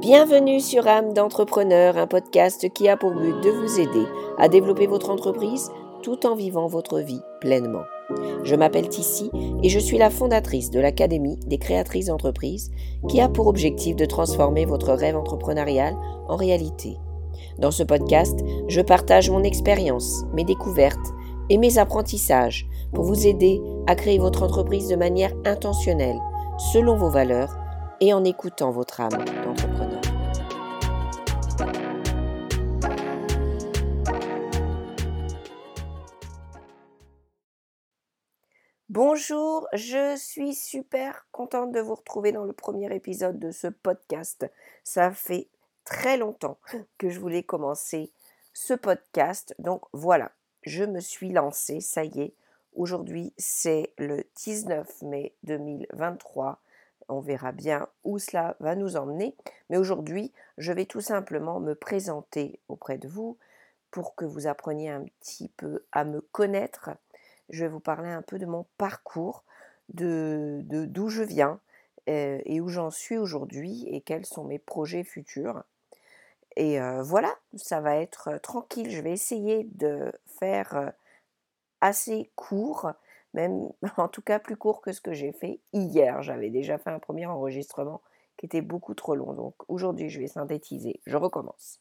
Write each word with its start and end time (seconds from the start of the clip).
Bienvenue 0.00 0.60
sur 0.60 0.88
âme 0.88 1.12
d'entrepreneur, 1.12 1.98
un 1.98 2.06
podcast 2.06 2.72
qui 2.72 2.88
a 2.88 2.96
pour 2.96 3.10
but 3.12 3.38
de 3.42 3.50
vous 3.50 3.78
aider 3.78 4.06
à 4.38 4.48
développer 4.48 4.86
votre 4.86 5.10
entreprise 5.10 5.70
tout 6.02 6.26
en 6.26 6.34
vivant 6.34 6.68
votre 6.68 7.00
vie 7.00 7.20
pleinement. 7.42 7.82
Je 8.42 8.54
m'appelle 8.54 8.88
Tissi 8.88 9.30
et 9.62 9.68
je 9.68 9.78
suis 9.78 9.98
la 9.98 10.08
fondatrice 10.08 10.70
de 10.70 10.80
l'Académie 10.80 11.38
des 11.46 11.58
créatrices 11.58 12.06
d'entreprise 12.06 12.70
qui 13.10 13.20
a 13.20 13.28
pour 13.28 13.46
objectif 13.46 13.94
de 13.94 14.06
transformer 14.06 14.64
votre 14.64 14.94
rêve 14.94 15.18
entrepreneurial 15.18 15.94
en 16.28 16.36
réalité. 16.36 16.96
Dans 17.58 17.70
ce 17.70 17.82
podcast, 17.82 18.40
je 18.68 18.80
partage 18.80 19.28
mon 19.28 19.42
expérience, 19.42 20.24
mes 20.32 20.44
découvertes 20.44 21.12
et 21.50 21.58
mes 21.58 21.76
apprentissages 21.76 22.66
pour 22.94 23.04
vous 23.04 23.26
aider 23.26 23.60
à 23.86 23.94
créer 23.96 24.18
votre 24.18 24.44
entreprise 24.44 24.88
de 24.88 24.96
manière 24.96 25.34
intentionnelle, 25.44 26.18
selon 26.72 26.96
vos 26.96 27.10
valeurs 27.10 27.54
et 28.00 28.14
en 28.14 28.24
écoutant 28.24 28.70
votre 28.70 29.02
âme 29.02 29.10
d'entrepreneur. 29.44 29.69
Bonjour, 38.92 39.68
je 39.72 40.16
suis 40.16 40.52
super 40.52 41.24
contente 41.30 41.70
de 41.70 41.78
vous 41.78 41.94
retrouver 41.94 42.32
dans 42.32 42.42
le 42.42 42.52
premier 42.52 42.92
épisode 42.92 43.38
de 43.38 43.52
ce 43.52 43.68
podcast. 43.68 44.50
Ça 44.82 45.12
fait 45.12 45.46
très 45.84 46.16
longtemps 46.16 46.58
que 46.98 47.08
je 47.08 47.20
voulais 47.20 47.44
commencer 47.44 48.10
ce 48.52 48.74
podcast. 48.74 49.54
Donc 49.60 49.84
voilà, 49.92 50.32
je 50.62 50.82
me 50.82 50.98
suis 50.98 51.30
lancée, 51.30 51.80
ça 51.80 52.02
y 52.02 52.20
est. 52.20 52.34
Aujourd'hui, 52.74 53.32
c'est 53.38 53.92
le 53.96 54.24
19 54.34 55.02
mai 55.02 55.34
2023 55.44 56.58
on 57.08 57.20
verra 57.20 57.52
bien 57.52 57.86
où 58.02 58.18
cela 58.18 58.56
va 58.58 58.74
nous 58.74 58.96
emmener. 58.96 59.36
Mais 59.68 59.76
aujourd'hui, 59.76 60.32
je 60.58 60.72
vais 60.72 60.86
tout 60.86 61.00
simplement 61.00 61.60
me 61.60 61.76
présenter 61.76 62.58
auprès 62.66 62.98
de 62.98 63.06
vous 63.06 63.38
pour 63.92 64.16
que 64.16 64.24
vous 64.24 64.48
appreniez 64.48 64.90
un 64.90 65.04
petit 65.20 65.48
peu 65.48 65.84
à 65.92 66.04
me 66.04 66.20
connaître. 66.20 66.90
Je 67.50 67.64
vais 67.64 67.70
vous 67.70 67.80
parler 67.80 68.10
un 68.10 68.22
peu 68.22 68.38
de 68.38 68.46
mon 68.46 68.66
parcours, 68.78 69.44
de 69.88 70.60
d'où 70.64 71.08
je 71.08 71.22
viens 71.22 71.60
euh, 72.08 72.40
et 72.44 72.60
où 72.60 72.68
j'en 72.68 72.90
suis 72.90 73.18
aujourd'hui 73.18 73.86
et 73.88 74.00
quels 74.00 74.26
sont 74.26 74.44
mes 74.44 74.58
projets 74.58 75.04
futurs. 75.04 75.64
Et 76.56 76.80
euh, 76.80 77.02
voilà, 77.02 77.34
ça 77.56 77.80
va 77.80 77.96
être 77.96 78.38
tranquille. 78.42 78.90
Je 78.90 79.00
vais 79.00 79.12
essayer 79.12 79.64
de 79.72 80.12
faire 80.38 80.76
euh, 80.76 80.90
assez 81.80 82.30
court 82.36 82.92
même 83.34 83.70
en 83.96 84.08
tout 84.08 84.22
cas 84.22 84.38
plus 84.38 84.56
court 84.56 84.80
que 84.80 84.92
ce 84.92 85.00
que 85.00 85.12
j'ai 85.12 85.32
fait 85.32 85.60
hier. 85.72 86.22
J'avais 86.22 86.50
déjà 86.50 86.78
fait 86.78 86.90
un 86.90 86.98
premier 86.98 87.26
enregistrement 87.26 88.00
qui 88.36 88.46
était 88.46 88.62
beaucoup 88.62 88.94
trop 88.94 89.14
long. 89.14 89.32
Donc 89.32 89.54
aujourd'hui, 89.68 90.08
je 90.08 90.20
vais 90.20 90.26
synthétiser. 90.26 91.00
Je 91.06 91.16
recommence. 91.16 91.80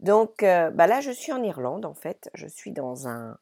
Donc 0.00 0.42
euh, 0.42 0.70
bah 0.70 0.86
là, 0.86 1.00
je 1.00 1.10
suis 1.10 1.32
en 1.32 1.42
Irlande 1.42 1.84
en 1.84 1.94
fait. 1.94 2.30
Je 2.34 2.46
suis 2.46 2.72
dans 2.72 3.08
un 3.08 3.38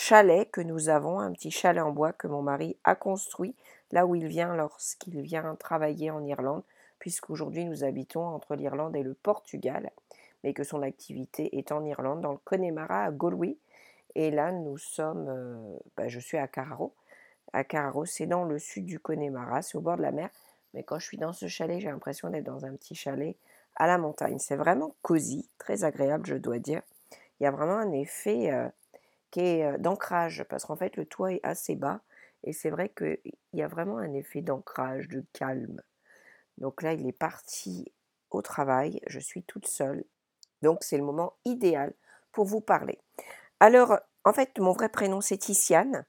chalet 0.00 0.48
que 0.48 0.60
nous 0.60 0.88
avons, 0.90 1.18
un 1.18 1.32
petit 1.32 1.50
chalet 1.50 1.82
en 1.82 1.90
bois 1.90 2.12
que 2.12 2.28
mon 2.28 2.40
mari 2.40 2.76
a 2.84 2.94
construit 2.94 3.56
là 3.90 4.06
où 4.06 4.14
il 4.14 4.28
vient 4.28 4.54
lorsqu'il 4.54 5.20
vient 5.20 5.56
travailler 5.56 6.12
en 6.12 6.24
Irlande, 6.24 6.62
puisqu'aujourd'hui 7.00 7.64
nous 7.64 7.82
habitons 7.82 8.24
entre 8.24 8.54
l'Irlande 8.54 8.94
et 8.94 9.02
le 9.02 9.14
Portugal, 9.14 9.90
mais 10.44 10.54
que 10.54 10.62
son 10.62 10.82
activité 10.82 11.58
est 11.58 11.72
en 11.72 11.84
Irlande, 11.84 12.20
dans 12.20 12.30
le 12.30 12.38
Connemara 12.38 13.06
à 13.06 13.10
Galway, 13.10 13.56
et 14.14 14.30
là, 14.30 14.52
nous 14.52 14.78
sommes, 14.78 15.26
euh, 15.28 15.76
bah, 15.96 16.06
je 16.06 16.20
suis 16.20 16.38
à 16.38 16.46
Cararo. 16.46 16.94
À 17.52 17.64
Cararo, 17.64 18.04
c'est 18.04 18.26
dans 18.26 18.44
le 18.44 18.60
sud 18.60 18.84
du 18.84 19.00
Connemara, 19.00 19.62
c'est 19.62 19.76
au 19.76 19.80
bord 19.80 19.96
de 19.96 20.02
la 20.02 20.12
mer. 20.12 20.30
Mais 20.74 20.84
quand 20.84 21.00
je 21.00 21.06
suis 21.06 21.18
dans 21.18 21.32
ce 21.32 21.48
chalet, 21.48 21.80
j'ai 21.80 21.88
l'impression 21.88 22.30
d'être 22.30 22.44
dans 22.44 22.64
un 22.64 22.76
petit 22.76 22.94
chalet 22.94 23.36
à 23.74 23.88
la 23.88 23.98
montagne. 23.98 24.38
C'est 24.38 24.56
vraiment 24.56 24.94
cosy, 25.02 25.48
très 25.58 25.82
agréable, 25.82 26.26
je 26.26 26.36
dois 26.36 26.60
dire. 26.60 26.82
Il 27.40 27.44
y 27.44 27.46
a 27.46 27.50
vraiment 27.50 27.78
un 27.78 27.92
effet 27.92 28.52
euh, 28.52 28.68
qui 29.30 29.40
est 29.40 29.78
d'ancrage, 29.78 30.44
parce 30.44 30.64
qu'en 30.64 30.76
fait, 30.76 30.96
le 30.96 31.06
toit 31.06 31.32
est 31.32 31.40
assez 31.42 31.74
bas. 31.74 32.00
Et 32.44 32.52
c'est 32.52 32.70
vrai 32.70 32.88
qu'il 32.88 33.18
y 33.52 33.62
a 33.62 33.68
vraiment 33.68 33.98
un 33.98 34.12
effet 34.12 34.42
d'ancrage, 34.42 35.08
de 35.08 35.24
calme. 35.32 35.82
Donc 36.58 36.82
là, 36.82 36.92
il 36.92 37.06
est 37.06 37.12
parti 37.12 37.92
au 38.30 38.42
travail. 38.42 39.00
Je 39.06 39.18
suis 39.18 39.42
toute 39.42 39.66
seule. 39.66 40.04
Donc 40.62 40.82
c'est 40.82 40.96
le 40.96 41.04
moment 41.04 41.34
idéal 41.44 41.94
pour 42.32 42.44
vous 42.44 42.60
parler. 42.60 42.98
Alors, 43.60 43.98
en 44.24 44.32
fait, 44.32 44.58
mon 44.58 44.72
vrai 44.72 44.88
prénom, 44.88 45.20
c'est 45.20 45.38
Tiziane, 45.38 46.04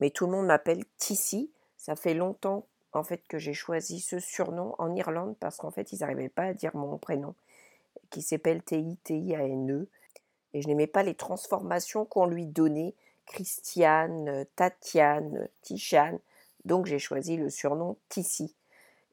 mais 0.00 0.10
tout 0.10 0.26
le 0.26 0.32
monde 0.32 0.46
m'appelle 0.46 0.84
Tissi. 0.98 1.52
Ça 1.76 1.96
fait 1.96 2.14
longtemps, 2.14 2.66
en 2.92 3.02
fait, 3.02 3.26
que 3.28 3.38
j'ai 3.38 3.54
choisi 3.54 4.00
ce 4.00 4.18
surnom 4.18 4.74
en 4.78 4.94
Irlande 4.94 5.36
parce 5.38 5.56
qu'en 5.56 5.70
fait, 5.70 5.92
ils 5.92 6.00
n'arrivaient 6.00 6.28
pas 6.28 6.44
à 6.44 6.54
dire 6.54 6.74
mon 6.74 6.98
prénom, 6.98 7.34
qui 8.10 8.22
s'appelle 8.22 8.62
T-I-T-I-A-N-E. 8.62 9.88
Et 10.56 10.62
je 10.62 10.68
n'aimais 10.68 10.86
pas 10.86 11.02
les 11.02 11.14
transformations 11.14 12.06
qu'on 12.06 12.24
lui 12.24 12.46
donnait, 12.46 12.94
Christiane, 13.26 14.46
Tatiane, 14.56 15.50
Tichane. 15.60 16.18
Donc, 16.64 16.86
j'ai 16.86 16.98
choisi 16.98 17.36
le 17.36 17.50
surnom 17.50 17.98
Tissi. 18.08 18.56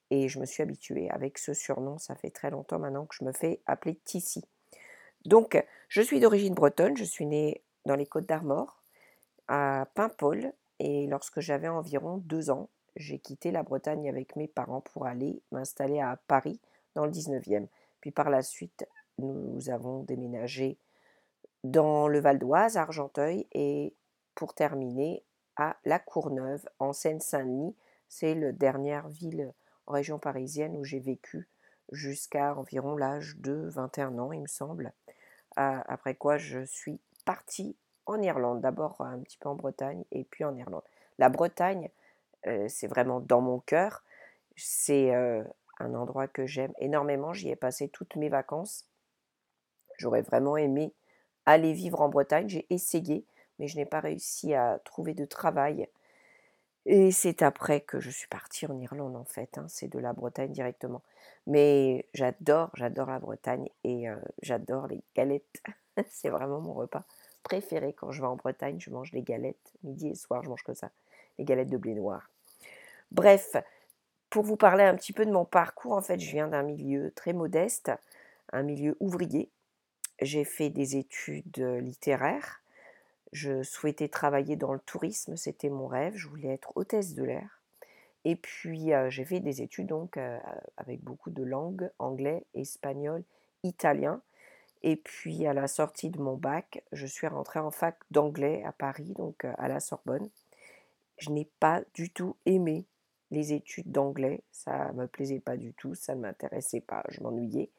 Et 0.10 0.30
je 0.30 0.40
me 0.40 0.46
suis 0.46 0.64
habituée 0.64 1.10
avec 1.10 1.38
ce 1.38 1.54
surnom. 1.54 1.98
Ça 1.98 2.16
fait 2.16 2.30
très 2.30 2.50
longtemps 2.50 2.80
maintenant 2.80 3.06
que 3.06 3.16
je 3.20 3.26
me 3.26 3.34
fais 3.34 3.60
appeler 3.66 3.96
Tissi. 4.06 4.46
Donc, 5.26 5.62
je 5.90 6.02
suis 6.02 6.22
d'origine 6.22 6.54
bretonne, 6.54 6.96
je 6.96 7.04
suis 7.04 7.26
née 7.26 7.62
dans 7.86 7.98
les 7.98 8.06
Côtes 8.06 8.26
d'Armor, 8.26 8.82
à 9.50 9.90
Paimpol, 9.96 10.54
et 10.80 11.08
lorsque 11.08 11.42
j'avais 11.42 11.68
environ 11.68 12.20
deux 12.20 12.52
ans, 12.52 12.70
j'ai 12.96 13.20
quitté 13.20 13.52
la 13.52 13.64
Bretagne 13.64 14.08
avec 14.08 14.38
mes 14.38 14.48
parents 14.48 14.80
pour 14.80 15.08
aller 15.08 15.42
m'installer 15.52 16.00
à 16.00 16.18
Paris, 16.26 16.62
dans 16.96 17.06
le 17.06 17.12
19e. 17.12 17.68
Puis 18.00 18.12
par 18.12 18.30
la 18.30 18.44
suite, 18.44 18.88
nous 19.18 19.70
avons 19.70 20.04
déménagé 20.04 20.78
dans 21.64 22.08
le 22.08 22.20
Val 22.20 22.40
d'Oise, 22.40 22.78
Argenteuil, 22.78 23.48
et 23.54 23.96
pour 24.36 24.54
terminer, 24.54 25.24
à 25.56 25.78
La 25.86 26.00
Courneuve, 26.00 26.68
en 26.80 26.94
Seine-Saint-Denis. 26.94 27.76
C'est 28.10 28.36
la 28.36 28.52
dernière 28.52 29.08
ville 29.08 29.54
en 29.88 29.94
région 29.94 30.20
parisienne 30.20 30.76
où 30.78 30.84
j'ai 30.84 31.00
vécu 31.00 31.48
jusqu'à 31.92 32.56
environ 32.56 32.96
l'âge 32.96 33.38
de 33.38 33.54
21 33.70 34.18
ans, 34.18 34.32
il 34.32 34.42
me 34.42 34.48
semble. 34.48 34.94
après 35.56 36.16
quoi, 36.16 36.38
je 36.38 36.64
suis 36.66 37.00
partie 37.26 37.76
en 38.06 38.22
Irlande, 38.22 38.62
d'abord 38.62 39.02
un 39.02 39.20
petit 39.20 39.38
peu 39.38 39.50
en 39.50 39.56
Bretagne 39.56 40.04
et 40.12 40.24
puis 40.24 40.44
en 40.44 40.56
Irlande. 40.56 40.84
La 41.20 41.30
Bretagne, 41.30 41.90
euh, 42.48 42.68
c'est 42.68 42.88
vraiment 42.88 43.20
dans 43.20 43.42
mon 43.42 43.60
cœur. 43.60 44.04
C'est 44.56 45.14
euh, 45.16 45.44
un 45.80 45.94
endroit 45.94 46.28
que 46.28 46.46
j'aime 46.46 46.74
énormément. 46.80 47.34
J'y 47.34 47.50
ai 47.50 47.56
passé 47.56 47.88
toutes 47.88 48.16
mes 48.16 48.30
vacances. 48.30 48.88
J'aurais 49.98 50.22
vraiment 50.22 50.58
aimé 50.58 50.94
aller 51.46 51.74
vivre 51.74 52.02
en 52.02 52.10
Bretagne. 52.10 52.50
J'ai 52.50 52.66
essayé, 52.70 53.26
mais 53.60 53.68
je 53.68 53.78
n'ai 53.78 53.86
pas 53.86 54.00
réussi 54.00 54.54
à 54.54 54.80
trouver 54.84 55.14
de 55.14 55.26
travail 55.26 55.88
et 56.86 57.12
c'est 57.12 57.42
après 57.42 57.80
que 57.80 58.02
je 58.02 58.10
suis 58.10 58.28
partie 58.28 58.66
en 58.66 58.78
Irlande 58.78 59.16
en 59.16 59.24
fait, 59.24 59.58
hein, 59.58 59.66
c'est 59.70 59.88
de 59.88 60.00
la 60.00 60.12
Bretagne 60.12 60.52
directement. 60.52 61.02
Mais 61.48 62.06
j'adore, 62.14 62.72
j'adore 62.74 63.10
la 63.10 63.20
Bretagne 63.20 63.70
et 63.86 64.08
j'adore 64.42 64.88
les 64.88 65.02
galettes. 65.16 65.64
c'est 66.10 66.30
vraiment 66.30 66.60
mon 66.60 66.74
repas 66.74 67.06
préféré 67.44 67.94
quand 67.94 68.12
je 68.12 68.22
vais 68.22 68.28
en 68.28 68.36
Bretagne. 68.36 68.80
Je 68.80 68.90
mange 68.90 69.12
les 69.12 69.22
galettes, 69.22 69.74
midi 69.84 70.10
et 70.10 70.16
soir, 70.16 70.44
je 70.44 70.50
mange 70.50 70.64
que 70.64 70.74
ça, 70.74 70.90
les 71.38 71.46
galettes 71.46 71.70
de 71.70 71.78
blé 71.78 71.94
noir. 71.94 72.30
Bref, 73.12 73.56
pour 74.30 74.44
vous 74.44 74.56
parler 74.56 74.84
un 74.84 74.96
petit 74.96 75.14
peu 75.14 75.26
de 75.26 75.32
mon 75.32 75.46
parcours, 75.46 75.94
en 75.94 76.02
fait, 76.02 76.20
je 76.20 76.32
viens 76.32 76.48
d'un 76.48 76.64
milieu 76.64 77.12
très 77.12 77.34
modeste, 77.34 77.92
un 78.52 78.64
milieu 78.64 78.98
ouvrier. 79.00 79.50
J'ai 80.24 80.44
fait 80.44 80.70
des 80.70 80.98
études 80.98 81.60
littéraires 81.60 82.64
je 83.34 83.64
souhaitais 83.64 84.08
travailler 84.08 84.56
dans 84.56 84.74
le 84.74 84.80
tourisme, 84.80 85.36
c'était 85.36 85.70
mon 85.70 85.88
rêve, 85.88 86.14
je 86.16 86.28
voulais 86.28 86.50
être 86.50 86.72
hôtesse 86.78 87.16
de 87.16 87.24
l'air. 87.24 87.60
Et 88.26 88.36
puis 88.36 88.92
j'ai 89.10 89.26
fait 89.26 89.42
des 89.42 89.62
études 89.62 89.88
donc 89.88 90.18
avec 90.78 91.04
beaucoup 91.04 91.32
de 91.32 91.44
langues, 91.44 91.90
anglais, 92.00 92.46
espagnol, 92.54 93.24
italien. 93.64 94.22
Et 94.84 94.96
puis 94.96 95.48
à 95.48 95.54
la 95.54 95.68
sortie 95.68 96.10
de 96.10 96.20
mon 96.20 96.38
bac, 96.38 96.84
je 96.92 97.06
suis 97.06 97.28
rentrée 97.28 97.60
en 97.60 97.72
fac 97.72 97.98
d'anglais 98.12 98.64
à 98.66 98.72
Paris, 98.72 99.14
donc 99.18 99.46
à 99.46 99.68
la 99.68 99.80
Sorbonne. 99.80 100.30
Je 101.18 101.32
n'ai 101.32 101.50
pas 101.60 101.82
du 101.96 102.12
tout 102.12 102.36
aimé 102.46 102.86
les 103.32 103.54
études 103.54 103.92
d'anglais, 103.92 104.42
ça 104.52 104.92
me 104.94 105.08
plaisait 105.08 105.40
pas 105.40 105.58
du 105.58 105.74
tout, 105.74 105.96
ça 105.96 106.14
ne 106.14 106.22
m'intéressait 106.22 106.82
pas, 106.82 107.04
je 107.10 107.20
m'ennuyais. 107.22 107.72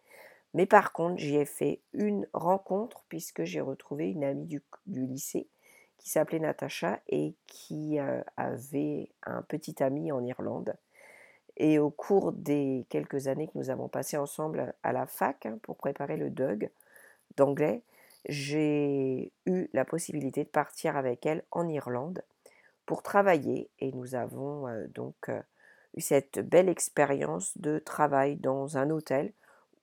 Mais 0.55 0.67
par 0.67 0.93
contre, 0.93 1.19
j'y 1.19 1.37
ai 1.37 1.45
fait 1.45 1.81
une 1.93 2.29
rencontre 2.33 3.05
puisque 3.09 3.43
j'ai 3.43 3.61
retrouvé 3.61 4.11
une 4.11 4.25
amie 4.25 4.47
du, 4.47 4.63
lycée 4.87 5.49
qui 5.99 6.09
s'appelait 6.09 6.39
Natacha 6.39 7.01
et 7.09 7.35
qui 7.47 7.99
euh, 7.99 8.23
avait 8.37 9.11
un 9.25 9.43
petit 9.43 9.83
ami 9.83 10.13
en 10.13 10.25
Irlande. 10.25 10.77
Et 11.57 11.79
au 11.79 11.91
cours 11.91 12.33
des 12.33 12.87
quelques 12.89 13.27
années 13.27 13.49
que 13.49 13.59
nous 13.59 13.71
avons 13.71 13.89
passées 13.89 14.17
ensemble 14.17 14.75
à 14.83 14.93
la 14.93 15.07
fac 15.07 15.47
hein, 15.47 15.59
pour 15.63 15.77
préparer 15.77 16.17
le 16.17 16.31
DUG 16.31 16.71
d'anglais, 17.37 17.83
j'ai 18.29 19.33
eu 19.47 19.69
la 19.73 19.85
possibilité 19.85 20.45
de 20.45 20.49
partir 20.49 20.97
avec 20.97 21.27
elle 21.27 21.45
en 21.51 21.69
Irlande 21.69 22.23
pour 22.87 23.03
travailler 23.03 23.71
et 23.81 23.93
nous 23.93 24.15
avons 24.15 24.69
euh, 24.69 24.87
donc 24.89 25.29
euh, 25.29 25.41
eu 25.97 26.01
cette 26.01 26.39
belle 26.39 26.69
expérience 26.69 27.57
de 27.59 27.79
travail 27.79 28.37
dans 28.37 28.79
un 28.79 28.91
hôtel 28.91 29.33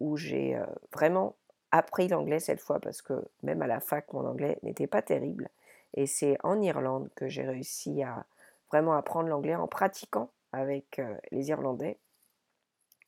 où 0.02 0.18
j'ai 0.18 0.60
vraiment 0.92 1.36
appris 1.72 2.08
l'anglais 2.08 2.40
cette 2.40 2.60
fois 2.60 2.80
parce 2.80 3.02
que 3.02 3.14
même 3.44 3.62
à 3.62 3.68
la 3.68 3.80
fac, 3.80 4.12
mon 4.14 4.26
anglais 4.26 4.60
n'était 4.64 4.88
pas 4.88 5.02
terrible. 5.02 5.50
Et 5.94 6.08
c'est 6.08 6.38
en 6.44 6.60
Irlande 6.62 7.10
que 7.16 7.28
j'ai 7.28 7.44
réussi 7.44 8.02
à 8.04 8.26
vraiment 8.70 8.94
apprendre 8.94 9.30
l'anglais 9.30 9.56
en 9.56 9.68
pratiquant 9.68 10.32
avec 10.52 11.02
les 11.32 11.50
Irlandais. 11.50 11.98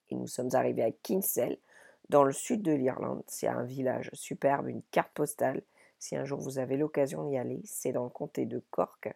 Et 0.10 0.16
nous 0.16 0.28
sommes 0.28 0.54
arrivés 0.54 0.84
à 0.84 0.92
Kinsale, 0.92 1.58
dans 2.10 2.24
le 2.24 2.32
sud 2.32 2.62
de 2.62 2.74
l'Irlande. 2.74 3.24
C'est 3.28 3.48
un 3.48 3.64
village 3.64 4.10
superbe, 4.14 4.68
une 4.68 4.84
carte 4.92 5.12
postale. 5.14 5.62
Si 6.00 6.16
un 6.16 6.26
jour 6.26 6.40
vous 6.40 6.60
avez 6.60 6.78
l'occasion 6.78 7.28
d'y 7.28 7.38
aller, 7.38 7.62
c'est 7.66 7.94
dans 7.94 8.04
le 8.04 8.10
comté 8.10 8.46
de 8.46 8.62
Cork. 8.72 9.14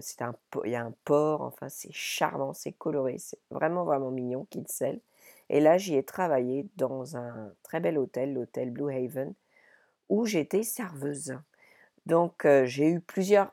c'est 0.00 0.22
un, 0.22 0.34
il 0.64 0.72
y 0.72 0.76
a 0.76 0.84
un 0.84 0.94
port, 1.04 1.40
enfin 1.42 1.68
c'est 1.68 1.92
charmant, 1.92 2.52
c'est 2.52 2.72
coloré, 2.72 3.16
c'est 3.18 3.38
vraiment 3.50 3.84
vraiment 3.84 4.10
mignon, 4.10 4.46
Kinsale. 4.50 5.00
Et 5.50 5.60
là, 5.60 5.78
j'y 5.78 5.96
ai 5.96 6.02
travaillé 6.02 6.66
dans 6.76 7.16
un 7.16 7.52
très 7.62 7.80
bel 7.80 7.98
hôtel, 7.98 8.34
l'hôtel 8.34 8.70
Blue 8.70 8.92
Haven, 8.92 9.34
où 10.08 10.26
j'étais 10.26 10.62
serveuse. 10.62 11.38
Donc, 12.06 12.46
j'ai 12.64 12.88
eu 12.88 13.00
plusieurs, 13.00 13.52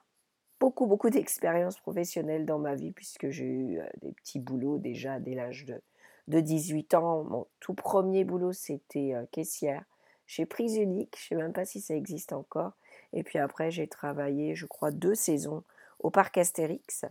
beaucoup, 0.60 0.88
beaucoup 0.88 1.10
d'expériences 1.10 1.80
professionnelles 1.80 2.46
dans 2.46 2.60
ma 2.60 2.76
vie, 2.76 2.92
puisque 2.92 3.30
j'ai 3.30 3.46
eu 3.46 3.80
des 4.02 4.12
petits 4.12 4.40
boulots 4.40 4.78
déjà 4.78 5.20
dès 5.20 5.36
l'âge 5.36 5.66
de, 5.66 5.82
de 6.28 6.40
18 6.40 6.94
ans. 6.96 7.24
Mon 7.24 7.48
tout 7.60 7.74
premier 7.74 8.24
boulot, 8.24 8.54
c'était 8.54 9.14
caissière 9.32 9.84
chez 10.26 10.46
Prise 10.46 10.78
Unique. 10.78 11.16
Je 11.18 11.36
ne 11.36 11.40
sais 11.40 11.44
même 11.44 11.54
pas 11.54 11.66
si 11.66 11.82
ça 11.82 11.96
existe 11.96 12.34
encore. 12.34 12.74
Et 13.14 13.24
puis 13.24 13.40
après, 13.40 13.72
j'ai 13.72 13.88
travaillé, 13.88 14.56
je 14.56 14.66
crois, 14.66 14.92
deux 14.92 15.16
saisons 15.16 15.64
au 16.00 16.10
parc 16.10 16.38
Astérix, 16.38 17.06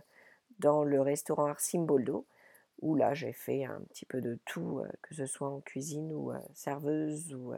dans 0.59 0.83
le 0.83 1.01
restaurant 1.01 1.45
Arcimboldo 1.45 2.25
où 2.81 2.95
là 2.95 3.13
j'ai 3.13 3.33
fait 3.33 3.65
un 3.65 3.81
petit 3.89 4.05
peu 4.05 4.21
de 4.21 4.39
tout, 4.45 4.83
que 5.01 5.15
ce 5.15 5.25
soit 5.25 5.49
en 5.49 5.61
cuisine 5.61 6.11
ou 6.13 6.31
serveuse 6.53 7.33
ou 7.33 7.53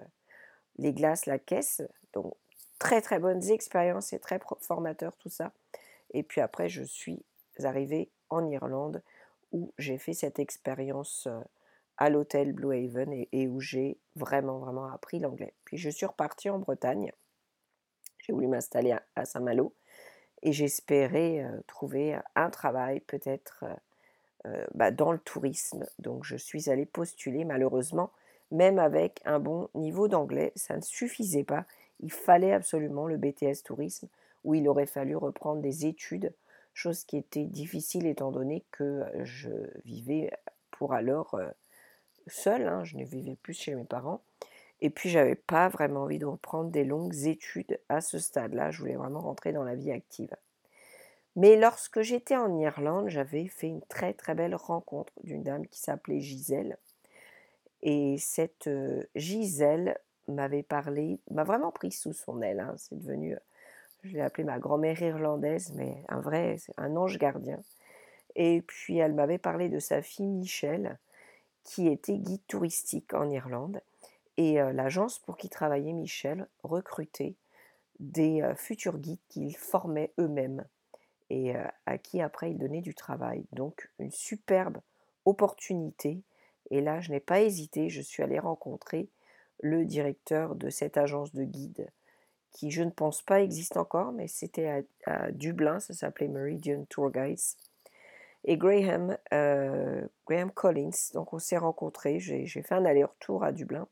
les 0.77 0.93
glaces, 0.93 1.25
la 1.25 1.39
caisse. 1.39 1.81
Donc 2.13 2.33
très 2.79 3.01
très 3.01 3.19
bonnes 3.19 3.43
expériences 3.49 4.13
et 4.13 4.19
très 4.19 4.39
formateur 4.61 5.15
tout 5.17 5.29
ça. 5.29 5.51
Et 6.11 6.23
puis 6.23 6.41
après 6.41 6.69
je 6.69 6.83
suis 6.83 7.23
arrivée 7.63 8.11
en 8.29 8.47
Irlande 8.47 9.01
où 9.51 9.73
j'ai 9.77 9.97
fait 9.97 10.13
cette 10.13 10.39
expérience 10.39 11.27
à 11.97 12.09
l'hôtel 12.09 12.53
Blue 12.53 12.75
Haven 12.75 13.25
et, 13.31 13.47
où 13.47 13.59
j'ai 13.59 13.97
vraiment 14.15 14.59
vraiment 14.59 14.85
appris 14.91 15.19
l'anglais. 15.19 15.53
Puis 15.65 15.77
je 15.77 15.89
suis 15.89 16.05
repartie 16.05 16.49
en 16.49 16.59
Bretagne. 16.59 17.11
J'ai 18.19 18.33
voulu 18.33 18.47
m'installer 18.47 18.95
à, 19.15 19.25
Saint-Malo 19.25 19.73
et 20.43 20.51
j'espérais 20.51 21.43
trouver 21.65 22.17
un 22.35 22.49
travail 22.49 22.99
peut-être 22.99 23.65
euh, 24.47 24.65
bah, 24.73 24.91
dans 24.91 25.11
le 25.11 25.19
tourisme. 25.19 25.85
Donc 25.99 26.23
je 26.23 26.35
suis 26.35 26.69
allée 26.69 26.85
postuler 26.85 27.45
malheureusement, 27.45 28.11
même 28.51 28.79
avec 28.79 29.21
un 29.25 29.39
bon 29.39 29.69
niveau 29.75 30.07
d'anglais, 30.07 30.53
ça 30.55 30.77
ne 30.77 30.81
suffisait 30.81 31.43
pas. 31.43 31.65
Il 31.99 32.11
fallait 32.11 32.53
absolument 32.53 33.07
le 33.07 33.17
BTS 33.17 33.63
tourisme 33.65 34.07
où 34.43 34.55
il 34.55 34.67
aurait 34.69 34.85
fallu 34.85 35.15
reprendre 35.15 35.61
des 35.61 35.85
études, 35.85 36.33
chose 36.73 37.03
qui 37.03 37.17
était 37.17 37.45
difficile 37.45 38.05
étant 38.05 38.31
donné 38.31 38.63
que 38.71 39.03
je 39.23 39.49
vivais 39.83 40.31
pour 40.71 40.93
alors 40.93 41.33
euh, 41.33 41.49
seule, 42.27 42.67
hein, 42.67 42.83
je 42.83 42.97
ne 42.97 43.03
vivais 43.03 43.35
plus 43.35 43.53
chez 43.53 43.75
mes 43.75 43.83
parents. 43.83 44.21
Et 44.79 44.89
puis 44.89 45.09
j'avais 45.09 45.35
pas 45.35 45.69
vraiment 45.69 46.03
envie 46.03 46.19
de 46.19 46.25
reprendre 46.25 46.69
des 46.69 46.85
longues 46.85 47.25
études 47.25 47.79
à 47.89 47.99
ce 47.99 48.19
stade-là, 48.19 48.71
je 48.71 48.79
voulais 48.79 48.95
vraiment 48.95 49.21
rentrer 49.21 49.51
dans 49.51 49.63
la 49.63 49.75
vie 49.75 49.91
active. 49.91 50.35
Mais 51.37 51.55
lorsque 51.55 52.01
j'étais 52.01 52.35
en 52.35 52.57
Irlande, 52.57 53.09
j'avais 53.09 53.47
fait 53.47 53.67
une 53.67 53.83
très 53.83 54.11
très 54.13 54.33
belle 54.33 54.55
rencontre 54.55 55.13
d'une 55.23 55.43
dame 55.43 55.67
qui 55.67 55.79
s'appelait 55.79 56.19
Gisèle. 56.19 56.79
Et 57.83 58.17
cette 58.17 58.67
Gisèle 59.13 59.99
m'avait 60.27 60.63
parlé, 60.63 61.19
m'a 61.29 61.43
vraiment 61.43 61.71
pris 61.71 61.91
sous 61.91 62.11
son 62.11 62.41
aile. 62.41 62.59
Hein. 62.59 62.73
C'est 62.77 62.97
devenu, 62.97 63.37
je 64.03 64.13
l'ai 64.13 64.21
appelée 64.21 64.45
ma 64.45 64.57
grand-mère 64.57 64.99
irlandaise, 64.99 65.73
mais 65.75 66.03
un 66.09 66.21
vrai, 66.21 66.57
un 66.75 66.95
ange 66.95 67.19
gardien. 67.19 67.59
Et 68.35 68.63
puis 68.63 68.97
elle 68.97 69.13
m'avait 69.13 69.37
parlé 69.37 69.69
de 69.69 69.77
sa 69.77 70.01
fille 70.01 70.25
Michel, 70.25 70.97
qui 71.63 71.87
était 71.87 72.17
guide 72.17 72.47
touristique 72.47 73.13
en 73.13 73.29
Irlande. 73.29 73.79
Et 74.37 74.55
l'agence 74.55 75.19
pour 75.19 75.37
qui 75.37 75.49
travaillait 75.49 75.93
Michel 75.93 76.47
recrutait 76.63 77.35
des 77.99 78.41
futurs 78.55 78.97
guides 78.97 79.19
qu'ils 79.29 79.55
formaient 79.55 80.13
eux-mêmes 80.19 80.65
et 81.29 81.53
à 81.85 81.97
qui 81.97 82.21
après 82.21 82.51
il 82.51 82.57
donnait 82.57 82.81
du 82.81 82.95
travail. 82.95 83.45
Donc 83.51 83.89
une 83.99 84.11
superbe 84.11 84.77
opportunité. 85.25 86.21
Et 86.69 86.81
là, 86.81 86.99
je 86.99 87.11
n'ai 87.11 87.19
pas 87.19 87.41
hésité, 87.41 87.89
je 87.89 88.01
suis 88.01 88.23
allée 88.23 88.39
rencontrer 88.39 89.09
le 89.59 89.85
directeur 89.85 90.55
de 90.55 90.69
cette 90.69 90.97
agence 90.97 91.33
de 91.33 91.43
guide 91.43 91.89
qui 92.51 92.71
je 92.71 92.81
ne 92.81 92.89
pense 92.89 93.21
pas 93.21 93.41
existe 93.41 93.77
encore, 93.77 94.11
mais 94.11 94.27
c'était 94.27 94.83
à, 95.05 95.31
Dublin, 95.31 95.79
ça 95.79 95.93
s'appelait 95.93 96.27
Meridian 96.27 96.85
Tour 96.89 97.11
Guides. 97.11 97.39
Et 98.45 98.57
Graham, 98.57 99.17
Graham 99.31 100.51
Collins, 100.51 101.11
donc 101.13 101.33
on 101.33 101.39
s'est 101.39 101.57
rencontrés, 101.57 102.19
j'ai 102.19 102.47
fait 102.47 102.73
un 102.73 102.85
aller-retour 102.85 103.43
à 103.43 103.51
Dublin 103.51 103.87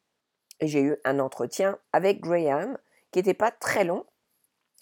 et 0.62 0.68
j'ai 0.68 0.82
eu 0.82 0.96
un 1.04 1.20
entretien 1.20 1.78
avec 1.92 2.22
Graham 2.22 2.78
qui 3.12 3.20
n'était 3.20 3.34
pas 3.34 3.52
très 3.52 3.84
long, 3.84 4.06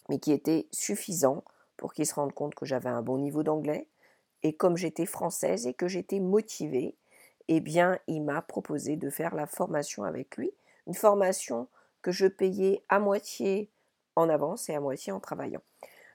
mais 0.10 0.20
qui 0.20 0.32
était 0.32 0.68
suffisant 0.72 1.44
pour 1.78 1.94
qu'il 1.94 2.06
se 2.06 2.16
rende 2.16 2.34
compte 2.34 2.56
que 2.56 2.66
j'avais 2.66 2.90
un 2.90 3.02
bon 3.02 3.18
niveau 3.18 3.44
d'anglais. 3.44 3.88
Et 4.44 4.54
comme 4.54 4.78
j'étais 4.78 5.06
française 5.06 5.68
et 5.68 5.74
que 5.74 5.88
j'étais 5.88 6.20
motivée, 6.20 6.96
eh 7.48 7.60
bien, 7.60 8.00
il 8.08 8.24
m'a 8.24 8.42
proposé 8.42 8.96
de 8.96 9.10
faire 9.10 9.36
la 9.36 9.48
formation 9.48 10.04
avec 10.04 10.38
lui. 10.38 10.52
Une 10.88 10.94
formation 10.94 11.68
que 12.02 12.12
je 12.12 12.28
payais 12.28 12.84
à 12.90 13.00
moitié 13.00 13.70
en 14.16 14.30
avance 14.30 14.70
et 14.70 14.76
à 14.76 14.80
moitié 14.80 15.12
en 15.12 15.20
travaillant. 15.20 15.62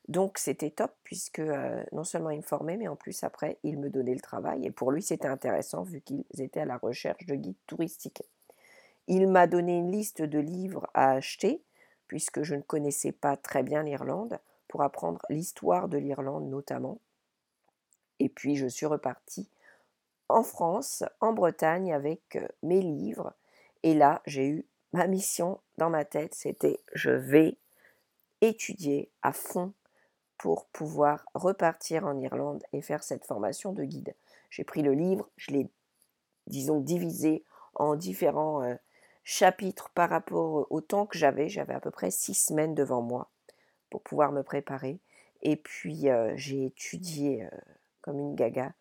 Donc 0.09 0.39
c'était 0.39 0.71
top 0.71 0.93
puisque 1.05 1.39
euh, 1.39 1.85
non 1.93 2.03
seulement 2.03 2.31
il 2.31 2.39
me 2.39 2.43
formait, 2.43 2.79
mais 2.79 2.89
en 2.89 2.97
plus 2.97 3.25
après 3.25 3.59
il 3.63 3.79
me 3.79 3.91
donnait 3.91 4.15
le 4.15 4.21
travail. 4.21 4.67
Et 4.67 4.71
pour 4.71 4.91
lui 4.91 5.03
c'était 5.03 5.29
intéressant 5.29 5.83
vu 5.83 6.01
qu'ils 6.01 6.25
étaient 6.39 6.61
à 6.61 6.65
la 6.65 6.79
recherche 6.79 7.27
de 7.27 7.35
guides 7.35 7.57
touristiques. 7.67 8.23
Il 9.07 9.29
m'a 9.29 9.47
donné 9.47 9.77
une 9.77 9.93
liste 9.93 10.23
de 10.23 10.39
livres 10.39 10.89
à 10.95 11.13
acheter 11.13 11.63
puisque 12.07 12.43
je 12.43 12.55
ne 12.55 12.63
connaissais 12.63 13.13
pas 13.13 13.37
très 13.37 13.63
bien 13.63 13.83
l'Irlande 13.83 14.39
pour 14.69 14.83
apprendre 14.83 15.21
l'histoire 15.31 15.89
de 15.89 15.99
l'Irlande 15.99 16.49
notamment. 16.49 17.01
Et 18.21 18.29
puis 18.29 18.57
je 18.57 18.67
suis 18.67 18.87
repartie 18.87 19.49
en 20.29 20.43
France, 20.43 21.05
en 21.21 21.33
Bretagne 21.33 21.93
avec 21.93 22.39
mes 22.63 22.83
livres. 22.83 23.33
Et 23.83 23.95
là, 23.95 24.23
j'ai 24.27 24.47
eu 24.47 24.67
ma 24.93 25.07
mission 25.07 25.61
dans 25.77 25.91
ma 25.91 26.05
tête, 26.05 26.35
c'était 26.35 26.81
je 26.93 27.11
vais 27.11 27.57
étudier 28.41 29.11
à 29.23 29.33
fond 29.33 29.73
pour 30.37 30.67
pouvoir 30.67 31.25
repartir 31.35 32.07
en 32.07 32.19
Irlande 32.21 32.63
et 32.73 32.83
faire 32.83 33.03
cette 33.03 33.25
formation 33.25 33.73
de 33.73 33.85
guide. 33.85 34.15
J'ai 34.51 34.65
pris 34.65 34.83
le 34.83 34.93
livre, 34.93 35.29
je 35.37 35.51
l'ai, 35.51 35.71
disons, 36.47 36.81
divisé 36.81 37.45
en 37.75 37.97
différents 37.97 38.77
chapitres 39.25 39.91
par 39.91 40.11
rapport 40.11 40.67
au 40.71 40.81
temps 40.81 41.07
que 41.07 41.19
j'avais. 41.19 41.49
J'avais 41.49 41.75
à 41.75 41.81
peu 41.81 41.91
près 41.91 42.11
six 42.11 42.35
semaines 42.35 42.75
devant 42.75 43.03
moi 43.03 43.31
pour 43.91 44.03
pouvoir 44.03 44.33
me 44.33 44.43
préparer. 44.43 44.99
Et 45.43 45.57
puis 45.57 46.07
j'ai 46.35 46.67
étudié 46.67 47.47
comme 48.01 48.19
une 48.19 48.35
gaga 48.35 48.73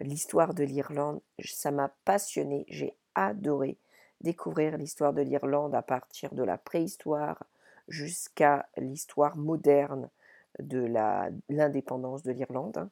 l'histoire 0.00 0.54
de 0.54 0.64
l'Irlande. 0.64 1.20
Ça 1.44 1.70
m'a 1.70 1.90
passionné, 2.04 2.64
j'ai 2.68 2.94
adoré 3.14 3.76
découvrir 4.20 4.76
l'histoire 4.76 5.12
de 5.12 5.22
l'Irlande 5.22 5.74
à 5.74 5.82
partir 5.82 6.34
de 6.34 6.42
la 6.42 6.58
préhistoire 6.58 7.44
jusqu'à 7.88 8.66
l'histoire 8.76 9.36
moderne 9.36 10.08
de 10.58 10.86
l'indépendance 11.48 12.22
de 12.22 12.32
l'Irlande. 12.32 12.78
Hein. 12.78 12.90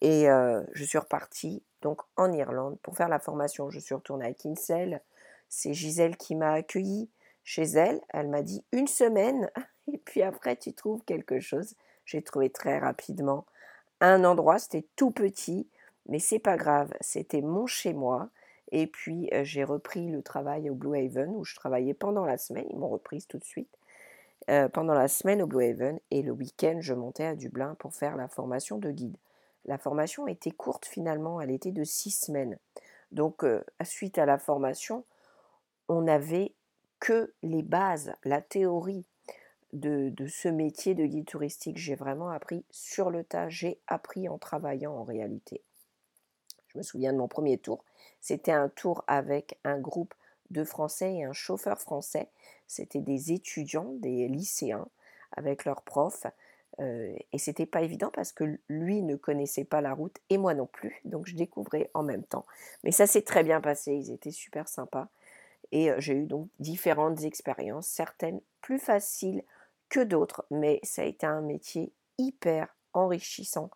Et 0.00 0.26
je 0.72 0.84
suis 0.84 0.98
repartie 0.98 1.62
donc 1.82 2.00
en 2.16 2.32
Irlande 2.32 2.78
pour 2.82 2.96
faire 2.96 3.08
la 3.08 3.18
formation. 3.18 3.70
Je 3.70 3.80
suis 3.80 3.94
retournée 3.94 4.26
à 4.26 4.34
Kinsale. 4.34 5.00
C'est 5.48 5.74
Gisèle 5.74 6.16
qui 6.16 6.34
m'a 6.34 6.52
accueillie 6.52 7.08
chez 7.44 7.62
elle. 7.62 8.00
Elle 8.10 8.28
m'a 8.28 8.42
dit 8.42 8.64
une 8.72 8.86
semaine 8.86 9.50
et 9.92 9.98
puis 9.98 10.22
après 10.22 10.56
tu 10.56 10.72
trouves 10.72 11.02
quelque 11.04 11.40
chose. 11.40 11.74
J'ai 12.04 12.22
trouvé 12.22 12.50
très 12.50 12.78
rapidement 12.78 13.46
un 14.00 14.24
endroit, 14.24 14.58
c'était 14.58 14.86
tout 14.96 15.10
petit, 15.10 15.68
mais 16.06 16.18
c'est 16.18 16.38
pas 16.38 16.56
grave, 16.56 16.92
c'était 17.00 17.42
mon 17.42 17.66
chez 17.66 17.92
moi. 17.92 18.30
Et 18.70 18.86
puis 18.86 19.28
euh, 19.32 19.44
j'ai 19.44 19.64
repris 19.64 20.08
le 20.08 20.22
travail 20.22 20.68
au 20.70 20.74
Blue 20.74 20.96
Haven 20.96 21.30
où 21.34 21.44
je 21.44 21.54
travaillais 21.54 21.94
pendant 21.94 22.24
la 22.24 22.36
semaine, 22.36 22.66
ils 22.70 22.78
m'ont 22.78 22.88
reprise 22.88 23.26
tout 23.26 23.38
de 23.38 23.44
suite. 23.44 23.74
Euh, 24.50 24.68
pendant 24.68 24.94
la 24.94 25.08
semaine 25.08 25.42
au 25.42 25.46
Blue 25.46 25.64
Haven 25.64 25.98
et 26.10 26.22
le 26.22 26.32
week-end 26.32 26.78
je 26.80 26.94
montais 26.94 27.24
à 27.24 27.34
Dublin 27.34 27.74
pour 27.78 27.94
faire 27.94 28.16
la 28.16 28.28
formation 28.28 28.78
de 28.78 28.90
guide. 28.90 29.16
La 29.64 29.78
formation 29.78 30.26
était 30.26 30.50
courte 30.50 30.86
finalement, 30.86 31.40
elle 31.40 31.50
était 31.50 31.72
de 31.72 31.84
six 31.84 32.10
semaines. 32.10 32.58
Donc 33.10 33.42
euh, 33.42 33.64
suite 33.84 34.18
à 34.18 34.26
la 34.26 34.38
formation, 34.38 35.04
on 35.88 36.02
n'avait 36.02 36.52
que 37.00 37.32
les 37.42 37.62
bases, 37.62 38.12
la 38.24 38.42
théorie 38.42 39.06
de, 39.72 40.12
ce 40.26 40.48
métier 40.48 40.94
de 40.94 41.04
guide 41.04 41.26
touristique. 41.26 41.78
J'ai 41.78 41.94
vraiment 41.94 42.30
appris 42.30 42.64
sur 42.70 43.10
le 43.10 43.24
tas, 43.24 43.48
j'ai 43.48 43.78
appris 43.86 44.28
en 44.28 44.38
travaillant 44.38 44.94
en 44.94 45.04
réalité. 45.04 45.62
Je 46.68 46.78
me 46.78 46.82
souviens 46.82 47.12
de 47.12 47.18
mon 47.18 47.28
premier 47.28 47.58
tour. 47.58 47.84
C'était 48.20 48.52
un 48.52 48.68
tour 48.68 49.04
avec 49.06 49.58
un 49.64 49.78
groupe 49.78 50.14
deux 50.50 50.64
Français 50.64 51.14
et 51.16 51.24
un 51.24 51.32
chauffeur 51.32 51.80
français. 51.80 52.28
C'était 52.66 53.00
des 53.00 53.32
étudiants, 53.32 53.92
des 53.98 54.28
lycéens, 54.28 54.88
avec 55.32 55.64
leurs 55.64 55.82
profs. 55.82 56.26
Euh, 56.80 57.14
et 57.32 57.38
c'était 57.38 57.66
pas 57.66 57.82
évident 57.82 58.10
parce 58.12 58.32
que 58.32 58.58
lui 58.68 59.02
ne 59.02 59.16
connaissait 59.16 59.64
pas 59.64 59.80
la 59.80 59.92
route 59.92 60.16
et 60.30 60.38
moi 60.38 60.54
non 60.54 60.66
plus. 60.66 61.00
Donc 61.04 61.26
je 61.26 61.34
découvrais 61.34 61.90
en 61.94 62.02
même 62.02 62.22
temps. 62.22 62.46
Mais 62.84 62.92
ça 62.92 63.06
s'est 63.06 63.22
très 63.22 63.42
bien 63.42 63.60
passé. 63.60 63.92
Ils 63.94 64.12
étaient 64.12 64.30
super 64.30 64.68
sympas. 64.68 65.08
Et 65.72 65.90
j'ai 65.98 66.14
eu 66.14 66.24
donc 66.24 66.48
différentes 66.60 67.24
expériences, 67.24 67.86
certaines 67.86 68.40
plus 68.62 68.78
faciles 68.78 69.42
que 69.88 70.00
d'autres, 70.00 70.44
mais 70.50 70.80
ça 70.82 71.02
a 71.02 71.04
été 71.04 71.26
un 71.26 71.40
métier 71.40 71.92
hyper 72.18 72.74
enrichissant, 72.92 73.70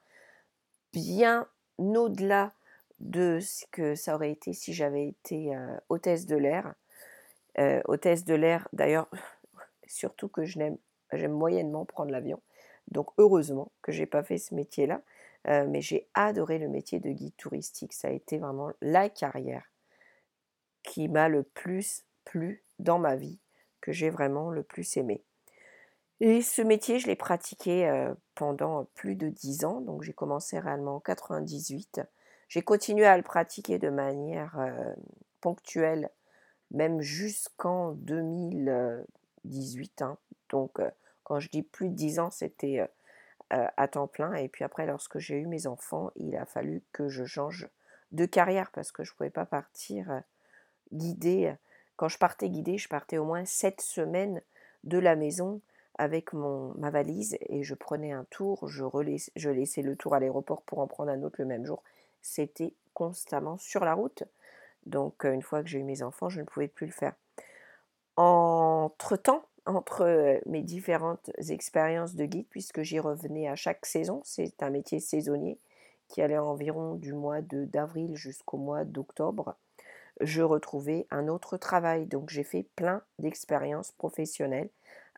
bien 0.92 1.48
au-delà 1.78 2.52
de 3.00 3.40
ce 3.40 3.64
que 3.70 3.94
ça 3.94 4.14
aurait 4.14 4.30
été 4.30 4.52
si 4.52 4.72
j'avais 4.72 5.08
été 5.08 5.56
hôtesse 5.88 6.26
de 6.26 6.36
l'air. 6.36 6.74
hôtesse 7.86 8.24
de 8.24 8.34
l'air, 8.34 8.68
d'ailleurs, 8.72 9.08
surtout 9.86 10.28
que 10.28 10.44
j'aime 10.44 10.78
moyennement 11.12 11.84
prendre 11.84 12.10
l'avion. 12.10 12.40
Donc 12.88 13.10
heureusement 13.18 13.72
que 13.82 13.92
j'ai 13.92 14.06
pas 14.06 14.22
fait 14.22 14.38
ce 14.38 14.54
métier-là, 14.54 15.02
mais 15.46 15.80
j'ai 15.80 16.08
adoré 16.14 16.58
le 16.58 16.68
métier 16.68 17.00
de 17.00 17.10
guide 17.10 17.36
touristique. 17.36 17.92
Ça 17.92 18.08
a 18.08 18.12
été 18.12 18.38
vraiment 18.38 18.70
la 18.80 19.08
carrière 19.08 19.72
qui 20.82 21.08
m'a 21.08 21.28
le 21.28 21.42
plus 21.42 22.04
plu 22.24 22.64
dans 22.78 22.98
ma 22.98 23.16
vie, 23.16 23.38
que 23.80 23.92
j'ai 23.92 24.10
vraiment 24.10 24.50
le 24.50 24.62
plus 24.62 24.96
aimé. 24.96 25.24
Et 26.24 26.40
ce 26.40 26.62
métier, 26.62 27.00
je 27.00 27.08
l'ai 27.08 27.16
pratiqué 27.16 27.92
pendant 28.36 28.84
plus 28.94 29.16
de 29.16 29.28
dix 29.28 29.64
ans, 29.64 29.80
donc 29.80 30.04
j'ai 30.04 30.12
commencé 30.12 30.56
réellement 30.56 30.94
en 30.94 31.00
98. 31.00 32.00
J'ai 32.48 32.62
continué 32.62 33.06
à 33.06 33.16
le 33.16 33.24
pratiquer 33.24 33.80
de 33.80 33.88
manière 33.88 34.56
ponctuelle, 35.40 36.10
même 36.70 37.00
jusqu'en 37.00 37.90
2018. 37.94 40.02
Hein. 40.02 40.16
Donc 40.48 40.78
quand 41.24 41.40
je 41.40 41.48
dis 41.48 41.64
plus 41.64 41.88
de 41.88 41.96
dix 41.96 42.20
ans, 42.20 42.30
c'était 42.30 42.88
à 43.50 43.88
temps 43.88 44.06
plein. 44.06 44.34
Et 44.34 44.48
puis 44.48 44.62
après, 44.62 44.86
lorsque 44.86 45.18
j'ai 45.18 45.38
eu 45.38 45.46
mes 45.46 45.66
enfants, 45.66 46.12
il 46.14 46.36
a 46.36 46.46
fallu 46.46 46.84
que 46.92 47.08
je 47.08 47.24
change 47.24 47.68
de 48.12 48.26
carrière 48.26 48.70
parce 48.70 48.92
que 48.92 49.02
je 49.02 49.10
ne 49.10 49.16
pouvais 49.16 49.30
pas 49.30 49.44
partir 49.44 50.22
guider. 50.92 51.52
Quand 51.96 52.06
je 52.06 52.18
partais 52.18 52.48
guider, 52.48 52.78
je 52.78 52.88
partais 52.88 53.18
au 53.18 53.24
moins 53.24 53.44
sept 53.44 53.80
semaines 53.80 54.40
de 54.84 54.98
la 54.98 55.16
maison 55.16 55.60
avec 56.02 56.32
mon, 56.32 56.74
ma 56.78 56.90
valise 56.90 57.38
et 57.48 57.62
je 57.62 57.74
prenais 57.74 58.10
un 58.10 58.24
tour, 58.24 58.68
je, 58.68 58.84
je 59.36 59.50
laissais 59.50 59.82
le 59.82 59.94
tour 59.94 60.14
à 60.14 60.20
l'aéroport 60.20 60.62
pour 60.62 60.80
en 60.80 60.88
prendre 60.88 61.12
un 61.12 61.22
autre 61.22 61.36
le 61.38 61.44
même 61.44 61.64
jour. 61.64 61.84
C'était 62.22 62.74
constamment 62.92 63.56
sur 63.56 63.84
la 63.84 63.94
route. 63.94 64.24
Donc 64.84 65.24
une 65.24 65.42
fois 65.42 65.62
que 65.62 65.68
j'ai 65.68 65.78
eu 65.78 65.84
mes 65.84 66.02
enfants, 66.02 66.28
je 66.28 66.40
ne 66.40 66.44
pouvais 66.44 66.66
plus 66.66 66.86
le 66.86 66.92
faire. 66.92 67.14
Entre-temps, 68.16 69.44
entre 69.64 70.40
mes 70.46 70.62
différentes 70.62 71.30
expériences 71.48 72.16
de 72.16 72.24
guide, 72.24 72.48
puisque 72.50 72.82
j'y 72.82 72.98
revenais 72.98 73.46
à 73.46 73.54
chaque 73.54 73.86
saison, 73.86 74.22
c'est 74.24 74.60
un 74.60 74.70
métier 74.70 74.98
saisonnier 74.98 75.56
qui 76.08 76.20
allait 76.20 76.36
environ 76.36 76.96
du 76.96 77.12
mois 77.12 77.42
d'avril 77.42 78.16
jusqu'au 78.16 78.56
mois 78.56 78.84
d'octobre, 78.84 79.54
je 80.20 80.42
retrouvais 80.42 81.06
un 81.12 81.28
autre 81.28 81.56
travail. 81.56 82.06
Donc 82.06 82.28
j'ai 82.28 82.42
fait 82.42 82.66
plein 82.74 83.02
d'expériences 83.20 83.92
professionnelles 83.92 84.68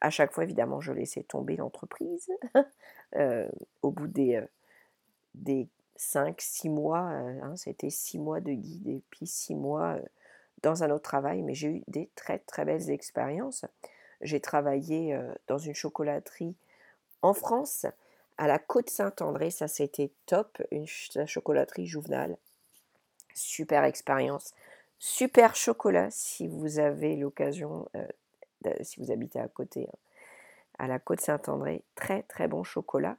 à 0.01 0.11
chaque 0.11 0.33
fois, 0.33 0.45
évidemment, 0.45 0.81
je 0.81 0.93
laissais 0.93 1.23
tomber 1.23 1.57
l'entreprise. 1.57 2.29
Euh, 3.17 3.49
au 3.83 3.93
bout 3.93 4.09
des, 4.09 4.35
euh, 4.35 4.47
des 5.37 5.69
5-6 5.97 6.69
mois, 6.69 7.11
euh, 7.13 7.41
hein, 7.43 7.55
c'était 7.55 7.91
6 7.91 8.19
mois 8.19 8.41
de 8.41 8.51
guide 8.51 8.89
et 8.89 9.03
puis 9.11 9.29
6 9.29 9.55
mois 9.55 9.99
dans 10.65 10.83
un 10.83 10.91
autre 10.91 11.05
travail, 11.05 11.43
mais 11.43 11.55
j'ai 11.55 11.69
eu 11.69 11.85
des 11.87 12.11
très 12.17 12.41
très 12.41 12.65
belles 12.65 12.91
expériences. 12.91 13.67
J'ai 14.21 14.41
travaillé 14.41 15.17
dans 15.47 15.59
une 15.59 15.77
chocolaterie 15.77 16.57
en 17.23 17.35
France, 17.35 17.87
à 18.37 18.49
la 18.49 18.59
Côte 18.59 18.91
Saint-André, 18.91 19.53
ça 19.53 19.69
c'était 19.69 20.11
top, 20.27 20.61
une 20.73 20.87
chocolaterie 20.89 21.87
Jouvenal. 21.87 22.37
Super 23.33 23.85
expérience, 23.85 24.55
super 24.99 25.55
chocolat 25.55 26.09
si 26.11 26.49
vous 26.49 26.81
avez 26.81 27.15
l'occasion 27.15 27.89
si 28.83 29.01
vous 29.01 29.11
habitez 29.11 29.39
à 29.39 29.49
côté, 29.49 29.89
hein, 29.89 29.99
à 30.79 30.87
la 30.87 30.99
côte 30.99 31.21
Saint-André. 31.21 31.83
Très 31.95 32.23
très 32.23 32.49
bon 32.49 32.63
chocolat. 32.63 33.17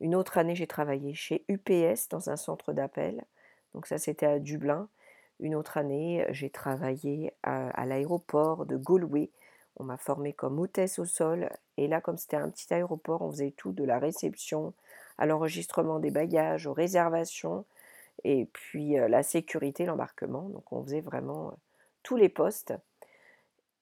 Une 0.00 0.14
autre 0.14 0.38
année, 0.38 0.54
j'ai 0.54 0.66
travaillé 0.66 1.14
chez 1.14 1.44
UPS 1.48 2.08
dans 2.10 2.30
un 2.30 2.36
centre 2.36 2.72
d'appel. 2.72 3.24
Donc 3.74 3.86
ça, 3.86 3.98
c'était 3.98 4.26
à 4.26 4.38
Dublin. 4.38 4.88
Une 5.40 5.54
autre 5.54 5.76
année, 5.76 6.26
j'ai 6.30 6.50
travaillé 6.50 7.32
à, 7.42 7.84
l'aéroport 7.86 8.66
de 8.66 8.76
Galway. 8.76 9.30
On 9.76 9.84
m'a 9.84 9.98
formé 9.98 10.32
comme 10.32 10.58
hôtesse 10.58 10.98
au 10.98 11.04
sol. 11.04 11.50
Et 11.76 11.88
là, 11.88 12.00
comme 12.00 12.16
c'était 12.16 12.36
un 12.36 12.50
petit 12.50 12.72
aéroport, 12.72 13.22
on 13.22 13.30
faisait 13.30 13.52
tout 13.52 13.72
de 13.72 13.84
la 13.84 13.98
réception 13.98 14.72
à 15.18 15.26
l'enregistrement 15.26 15.98
des 15.98 16.10
bagages, 16.10 16.66
aux 16.66 16.72
réservations, 16.72 17.64
et 18.24 18.46
puis 18.52 18.98
euh, 18.98 19.08
la 19.08 19.22
sécurité, 19.22 19.84
l'embarquement. 19.84 20.48
Donc 20.48 20.72
on 20.72 20.82
faisait 20.82 21.00
vraiment 21.00 21.48
euh, 21.48 21.54
tous 22.02 22.16
les 22.16 22.28
postes. 22.28 22.74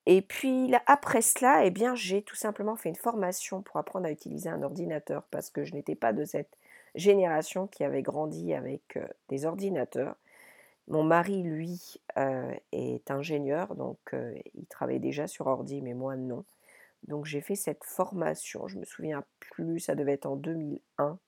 Et 0.06 0.20
puis 0.22 0.72
après 0.86 1.22
cela, 1.22 1.64
eh 1.64 1.70
bien, 1.70 1.94
j'ai 1.94 2.22
tout 2.22 2.36
simplement 2.36 2.76
fait 2.76 2.90
une 2.90 2.94
formation 2.94 3.62
pour 3.62 3.78
apprendre 3.78 4.06
à 4.06 4.10
utiliser 4.10 4.50
un 4.50 4.62
ordinateur 4.62 5.22
parce 5.30 5.50
que 5.50 5.64
je 5.64 5.72
n'étais 5.72 5.94
pas 5.94 6.12
de 6.12 6.24
cette 6.24 6.58
génération 6.94 7.66
qui 7.66 7.84
avait 7.84 8.02
grandi 8.02 8.52
avec 8.54 8.98
des 9.28 9.46
ordinateurs. 9.46 10.16
Mon 10.88 11.02
mari, 11.02 11.42
lui, 11.42 11.96
est 12.72 13.10
ingénieur, 13.10 13.74
donc 13.74 14.14
il 14.54 14.66
travaillait 14.66 15.00
déjà 15.00 15.26
sur 15.26 15.46
ordi, 15.46 15.80
mais 15.80 15.94
moi 15.94 16.16
non. 16.16 16.44
Donc 17.08 17.24
j'ai 17.24 17.40
fait 17.40 17.54
cette 17.54 17.84
formation, 17.84 18.68
je 18.68 18.78
me 18.78 18.84
souviens 18.84 19.24
plus, 19.40 19.80
ça 19.80 19.94
devait 19.94 20.12
être 20.12 20.26
en 20.26 20.36
2001. 20.36 21.18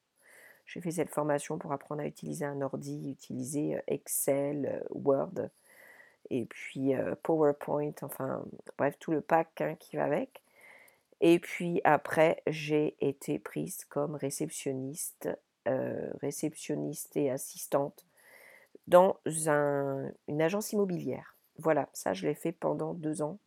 J'ai 0.67 0.81
fait 0.81 0.91
cette 0.91 1.11
formation 1.11 1.59
pour 1.59 1.73
apprendre 1.73 2.03
à 2.03 2.07
utiliser 2.07 2.45
un 2.45 2.61
ordi, 2.61 3.11
utiliser 3.11 3.81
Excel, 3.87 4.85
Word, 4.91 5.49
et 6.31 6.45
puis 6.47 6.93
PowerPoint, 7.23 7.95
enfin 8.03 8.45
bref, 8.79 8.97
tout 8.99 9.13
le 9.13 9.21
pack 9.21 9.61
hein, 9.61 9.75
qui 9.79 9.97
va 9.97 10.05
avec. 10.05 10.43
Et 11.21 11.39
puis 11.39 11.81
après, 11.85 12.43
j'ai 12.47 12.97
été 13.01 13.39
prise 13.39 13.85
comme 13.87 14.17
réceptionniste, 14.17 15.31
réceptionniste 15.65 17.17
et 17.17 17.31
assistante 17.31 18.05
dans 18.87 19.19
une 19.27 20.43
agence 20.43 20.73
immobilière. 20.73 21.37
Voilà, 21.59 21.89
ça 21.93 22.13
je 22.13 22.27
l'ai 22.27 22.35
fait 22.35 22.53
pendant 22.53 22.93
deux 22.93 23.23
ans, 23.23 23.39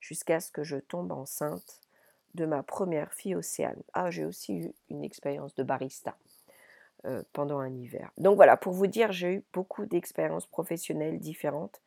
jusqu'à 0.00 0.40
ce 0.40 0.50
que 0.50 0.64
je 0.64 0.76
tombe 0.76 1.12
enceinte 1.12 1.80
de 2.34 2.44
ma 2.44 2.62
première 2.62 3.12
fille 3.12 3.36
Océane. 3.36 3.82
Ah, 3.92 4.10
j'ai 4.10 4.24
aussi 4.24 4.54
eu 4.54 4.72
une 4.90 5.04
expérience 5.04 5.54
de 5.54 5.62
barista 5.62 6.16
pendant 7.32 7.58
un 7.58 7.72
hiver. 7.72 8.10
Donc 8.18 8.36
voilà, 8.36 8.56
pour 8.56 8.72
vous 8.72 8.86
dire, 8.86 9.12
j'ai 9.12 9.34
eu 9.34 9.44
beaucoup 9.52 9.86
d'expériences 9.86 10.46
professionnelles 10.46 11.18
différentes 11.18 11.80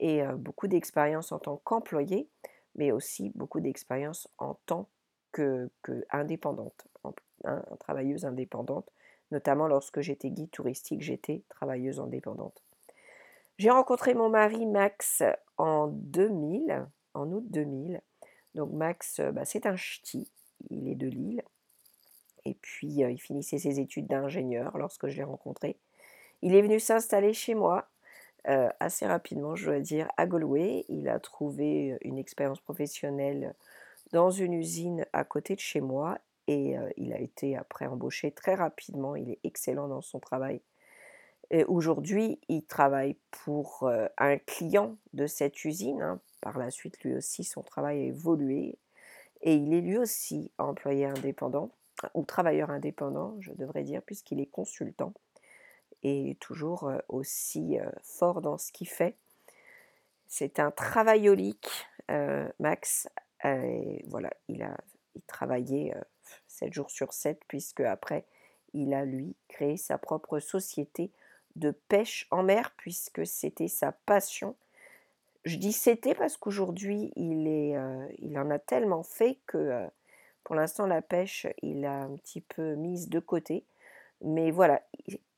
et 0.00 0.22
beaucoup 0.36 0.68
d'expérience 0.68 1.32
en 1.32 1.38
tant 1.38 1.56
qu'employée, 1.64 2.28
mais 2.74 2.92
aussi 2.92 3.30
beaucoup 3.34 3.60
d'expérience 3.60 4.28
en 4.38 4.54
tant 4.66 4.88
qu'indépendante, 5.32 6.86
hein, 7.44 7.62
travailleuse 7.80 8.24
indépendante, 8.24 8.90
notamment 9.30 9.68
lorsque 9.68 10.00
j'étais 10.00 10.30
guide 10.30 10.50
touristique, 10.50 11.02
j'étais 11.02 11.42
travailleuse 11.48 12.00
indépendante. 12.00 12.62
J'ai 13.58 13.70
rencontré 13.70 14.14
mon 14.14 14.28
mari 14.28 14.66
Max 14.66 15.22
en 15.56 15.88
2000, 15.88 16.86
en 17.14 17.32
août 17.32 17.44
2000. 17.48 18.02
Donc 18.54 18.72
Max, 18.72 19.20
bah, 19.32 19.44
c'est 19.44 19.66
un 19.66 19.76
ch'ti, 19.76 20.30
il 20.70 20.88
est 20.88 20.94
de 20.94 21.06
Lille. 21.06 21.42
Et 22.44 22.54
puis 22.54 22.88
il 22.88 23.18
finissait 23.18 23.58
ses 23.58 23.80
études 23.80 24.06
d'ingénieur 24.06 24.76
lorsque 24.78 25.08
je 25.08 25.16
l'ai 25.16 25.24
rencontré. 25.24 25.78
Il 26.42 26.54
est 26.54 26.62
venu 26.62 26.78
s'installer 26.78 27.32
chez 27.32 27.54
moi 27.54 27.88
euh, 28.48 28.68
assez 28.78 29.06
rapidement, 29.06 29.56
je 29.56 29.66
dois 29.66 29.80
dire, 29.80 30.08
à 30.16 30.26
Galway. 30.26 30.84
Il 30.88 31.08
a 31.08 31.18
trouvé 31.18 31.92
euh, 31.92 31.98
une 32.02 32.18
expérience 32.18 32.60
professionnelle 32.60 33.54
dans 34.12 34.30
une 34.30 34.54
usine 34.54 35.04
à 35.12 35.24
côté 35.24 35.56
de 35.56 35.60
chez 35.60 35.80
moi 35.80 36.18
et 36.46 36.78
euh, 36.78 36.88
il 36.96 37.12
a 37.12 37.18
été 37.18 37.56
après 37.56 37.86
embauché 37.86 38.30
très 38.30 38.54
rapidement. 38.54 39.16
Il 39.16 39.30
est 39.30 39.40
excellent 39.42 39.88
dans 39.88 40.02
son 40.02 40.20
travail. 40.20 40.60
Aujourd'hui, 41.68 42.40
il 42.48 42.64
travaille 42.64 43.14
pour 43.30 43.88
un 44.18 44.36
client 44.36 44.96
de 45.12 45.28
cette 45.28 45.64
usine. 45.64 46.02
Hein. 46.02 46.20
Par 46.40 46.58
la 46.58 46.72
suite, 46.72 46.98
lui 47.04 47.14
aussi, 47.14 47.44
son 47.44 47.62
travail 47.62 48.00
a 48.00 48.04
évolué 48.06 48.80
et 49.42 49.54
il 49.54 49.72
est 49.72 49.80
lui 49.80 49.96
aussi 49.96 50.50
employé 50.58 51.06
indépendant 51.06 51.70
ou 52.14 52.24
travailleur 52.24 52.70
indépendant, 52.70 53.36
je 53.38 53.52
devrais 53.52 53.84
dire, 53.84 54.02
puisqu'il 54.02 54.40
est 54.40 54.50
consultant 54.50 55.12
toujours 56.40 56.90
aussi 57.08 57.78
fort 58.02 58.40
dans 58.40 58.58
ce 58.58 58.72
qu'il 58.72 58.88
fait. 58.88 59.16
C'est 60.26 60.58
un 60.58 60.70
travaillolique, 60.70 61.86
Max. 62.58 63.08
Et 63.44 64.04
voilà, 64.08 64.30
il 64.48 64.62
a 64.62 64.76
il 65.14 65.22
travaillait 65.22 65.94
7 66.48 66.72
jours 66.74 66.90
sur 66.90 67.14
7, 67.14 67.40
puisque 67.48 67.80
après, 67.80 68.26
il 68.74 68.92
a 68.92 69.06
lui 69.06 69.34
créé 69.48 69.78
sa 69.78 69.96
propre 69.96 70.40
société 70.40 71.10
de 71.54 71.70
pêche 71.70 72.26
en 72.30 72.42
mer, 72.42 72.74
puisque 72.76 73.26
c'était 73.26 73.68
sa 73.68 73.92
passion. 73.92 74.54
je 75.46 75.56
dis 75.56 75.72
c'était 75.72 76.14
parce 76.14 76.36
qu'aujourd'hui 76.36 77.12
il 77.14 77.46
est, 77.46 77.76
il 78.18 78.36
en 78.38 78.50
a 78.50 78.58
tellement 78.58 79.04
fait 79.04 79.38
que, 79.46 79.86
pour 80.44 80.56
l'instant 80.56 80.86
la 80.86 81.00
pêche, 81.02 81.46
il 81.62 81.86
a 81.86 82.02
un 82.02 82.16
petit 82.16 82.40
peu 82.40 82.74
mise 82.74 83.08
de 83.08 83.20
côté. 83.20 83.64
Mais 84.22 84.50
voilà, 84.50 84.82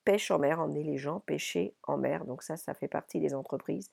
pêche 0.08 0.30
en 0.30 0.38
mer, 0.38 0.58
emmener 0.58 0.84
les 0.84 0.96
gens 0.96 1.20
pêcher 1.20 1.74
en 1.82 1.98
mer. 1.98 2.24
Donc 2.24 2.42
ça, 2.42 2.56
ça 2.56 2.72
fait 2.72 2.88
partie 2.88 3.20
des 3.20 3.34
entreprises 3.34 3.90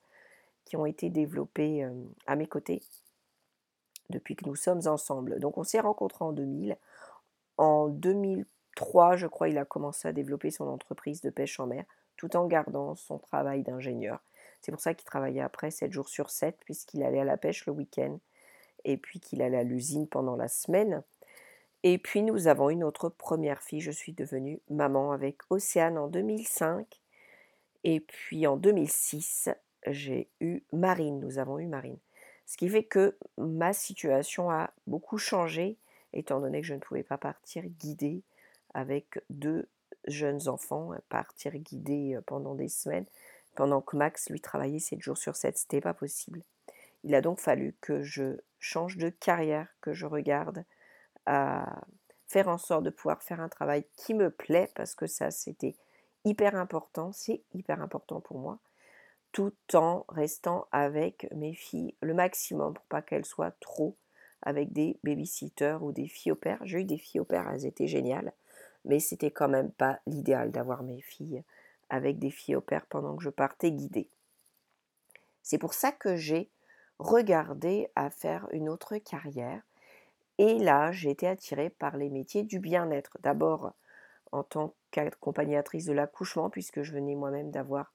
qui 0.64 0.74
ont 0.74 0.86
été 0.86 1.10
développées 1.10 1.86
à 2.26 2.36
mes 2.36 2.46
côtés 2.46 2.82
depuis 4.08 4.34
que 4.34 4.46
nous 4.46 4.56
sommes 4.56 4.80
ensemble. 4.86 5.38
Donc 5.40 5.58
on 5.58 5.62
s'est 5.62 5.78
rencontrés 5.78 6.24
en 6.24 6.32
2000. 6.32 6.78
En 7.58 7.88
2003, 7.88 9.16
je 9.16 9.26
crois, 9.26 9.50
il 9.50 9.58
a 9.58 9.66
commencé 9.66 10.08
à 10.08 10.14
développer 10.14 10.50
son 10.50 10.66
entreprise 10.68 11.20
de 11.20 11.28
pêche 11.28 11.60
en 11.60 11.66
mer, 11.66 11.84
tout 12.16 12.34
en 12.34 12.46
gardant 12.46 12.94
son 12.94 13.18
travail 13.18 13.62
d'ingénieur. 13.62 14.22
C'est 14.62 14.72
pour 14.72 14.80
ça 14.80 14.94
qu'il 14.94 15.04
travaillait 15.04 15.42
après 15.42 15.70
7 15.70 15.92
jours 15.92 16.08
sur 16.08 16.30
7, 16.30 16.56
puisqu'il 16.64 17.02
allait 17.02 17.20
à 17.20 17.24
la 17.24 17.36
pêche 17.36 17.66
le 17.66 17.74
week-end, 17.74 18.18
et 18.86 18.96
puis 18.96 19.20
qu'il 19.20 19.42
allait 19.42 19.58
à 19.58 19.64
l'usine 19.64 20.08
pendant 20.08 20.36
la 20.36 20.48
semaine. 20.48 21.02
Et 21.82 21.98
puis 21.98 22.22
nous 22.22 22.48
avons 22.48 22.70
une 22.70 22.84
autre 22.84 23.08
première 23.08 23.62
fille. 23.62 23.80
Je 23.80 23.90
suis 23.90 24.12
devenue 24.12 24.60
maman 24.70 25.12
avec 25.12 25.38
Océane 25.50 25.98
en 25.98 26.08
2005. 26.08 26.86
Et 27.84 28.00
puis 28.00 28.46
en 28.46 28.56
2006, 28.56 29.50
j'ai 29.86 30.28
eu 30.40 30.62
Marine. 30.72 31.20
Nous 31.20 31.38
avons 31.38 31.58
eu 31.58 31.66
Marine. 31.66 31.98
Ce 32.46 32.56
qui 32.56 32.68
fait 32.68 32.84
que 32.84 33.16
ma 33.38 33.72
situation 33.72 34.50
a 34.50 34.72
beaucoup 34.86 35.18
changé, 35.18 35.78
étant 36.12 36.40
donné 36.40 36.60
que 36.60 36.66
je 36.66 36.74
ne 36.74 36.80
pouvais 36.80 37.02
pas 37.02 37.18
partir 37.18 37.64
guider 37.64 38.22
avec 38.74 39.20
deux 39.30 39.68
jeunes 40.06 40.48
enfants, 40.48 40.92
partir 41.08 41.56
guider 41.56 42.18
pendant 42.26 42.54
des 42.54 42.68
semaines, 42.68 43.06
pendant 43.54 43.80
que 43.80 43.96
Max 43.96 44.30
lui 44.30 44.40
travaillait 44.40 44.78
7 44.78 45.00
jours 45.00 45.18
sur 45.18 45.34
7, 45.34 45.56
c'était 45.56 45.80
pas 45.80 45.94
possible. 45.94 46.42
Il 47.04 47.14
a 47.14 47.20
donc 47.20 47.40
fallu 47.40 47.74
que 47.80 48.02
je 48.02 48.38
change 48.58 48.96
de 48.96 49.08
carrière, 49.08 49.68
que 49.80 49.92
je 49.92 50.06
regarde 50.06 50.64
à 51.26 51.82
faire 52.26 52.48
en 52.48 52.58
sorte 52.58 52.84
de 52.84 52.90
pouvoir 52.90 53.22
faire 53.22 53.40
un 53.40 53.48
travail 53.48 53.84
qui 53.96 54.14
me 54.14 54.30
plaît, 54.30 54.70
parce 54.74 54.94
que 54.94 55.06
ça 55.06 55.30
c'était 55.30 55.76
hyper 56.24 56.56
important, 56.56 57.12
c'est 57.12 57.42
hyper 57.54 57.80
important 57.82 58.20
pour 58.20 58.38
moi 58.38 58.58
tout 59.36 59.52
en 59.74 60.06
restant 60.08 60.66
avec 60.72 61.28
mes 61.34 61.52
filles 61.52 61.94
le 62.00 62.14
maximum 62.14 62.72
pour 62.72 62.86
pas 62.86 63.02
qu'elles 63.02 63.26
soient 63.26 63.50
trop 63.60 63.94
avec 64.40 64.72
des 64.72 64.98
babysitters 65.04 65.82
ou 65.82 65.92
des 65.92 66.08
filles 66.08 66.32
au 66.32 66.36
père. 66.36 66.58
J'ai 66.62 66.80
eu 66.80 66.84
des 66.84 66.96
filles 66.96 67.20
au 67.20 67.26
père, 67.26 67.46
elles 67.50 67.66
étaient 67.66 67.86
géniales, 67.86 68.32
mais 68.86 68.98
c'était 68.98 69.30
quand 69.30 69.50
même 69.50 69.72
pas 69.72 70.00
l'idéal 70.06 70.52
d'avoir 70.52 70.82
mes 70.84 71.02
filles 71.02 71.42
avec 71.90 72.18
des 72.18 72.30
filles 72.30 72.56
au 72.56 72.62
père 72.62 72.86
pendant 72.86 73.14
que 73.14 73.22
je 73.22 73.28
partais 73.28 73.72
guider. 73.72 74.08
C'est 75.42 75.58
pour 75.58 75.74
ça 75.74 75.92
que 75.92 76.16
j'ai 76.16 76.50
regardé 76.98 77.90
à 77.94 78.08
faire 78.08 78.48
une 78.52 78.70
autre 78.70 78.96
carrière. 78.96 79.60
Et 80.38 80.58
là, 80.58 80.92
j'ai 80.92 81.10
été 81.10 81.26
attirée 81.26 81.70
par 81.70 81.96
les 81.96 82.10
métiers 82.10 82.42
du 82.42 82.58
bien-être. 82.58 83.18
D'abord 83.22 83.72
en 84.32 84.42
tant 84.42 84.74
qu'accompagnatrice 84.90 85.86
de 85.86 85.92
l'accouchement, 85.92 86.50
puisque 86.50 86.82
je 86.82 86.92
venais 86.92 87.14
moi-même 87.14 87.50
d'avoir 87.50 87.94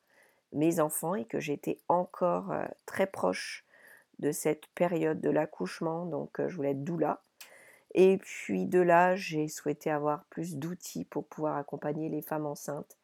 mes 0.54 0.80
enfants 0.80 1.16
et 1.16 1.26
que 1.26 1.40
j'étais 1.40 1.80
encore 1.88 2.54
très 2.86 3.08
proche 3.08 3.66
de 4.20 4.32
cette 4.32 4.68
période 4.68 5.22
de 5.22 5.30
l'accouchement, 5.30 6.06
donc 6.06 6.46
je 6.46 6.56
voulais 6.56 6.72
être 6.72 6.84
doula. 6.84 7.22
Et 7.94 8.18
puis 8.18 8.66
de 8.66 8.80
là, 8.80 9.16
j'ai 9.16 9.48
souhaité 9.48 9.92
avoir 9.92 10.24
plus 10.26 10.56
d'outils 10.56 11.06
pour 11.06 11.28
pouvoir 11.28 11.58
accompagner 11.58 12.10
les 12.10 12.22
femmes 12.22 12.46
enceintes. 12.46 12.98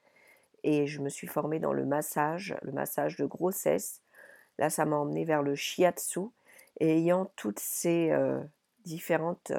Et 0.64 0.88
je 0.88 1.02
me 1.02 1.10
suis 1.10 1.28
formée 1.28 1.60
dans 1.60 1.74
le 1.74 1.86
massage, 1.86 2.56
le 2.62 2.72
massage 2.72 3.18
de 3.18 3.26
grossesse. 3.26 4.02
Là, 4.58 4.70
ça 4.70 4.86
m'a 4.86 4.96
emmené 4.96 5.26
vers 5.26 5.44
le 5.44 5.56
shiatsu. 5.56 6.22
Ayant 6.80 7.32
toutes 7.36 7.60
ces 7.60 8.16
différentes 8.88 9.52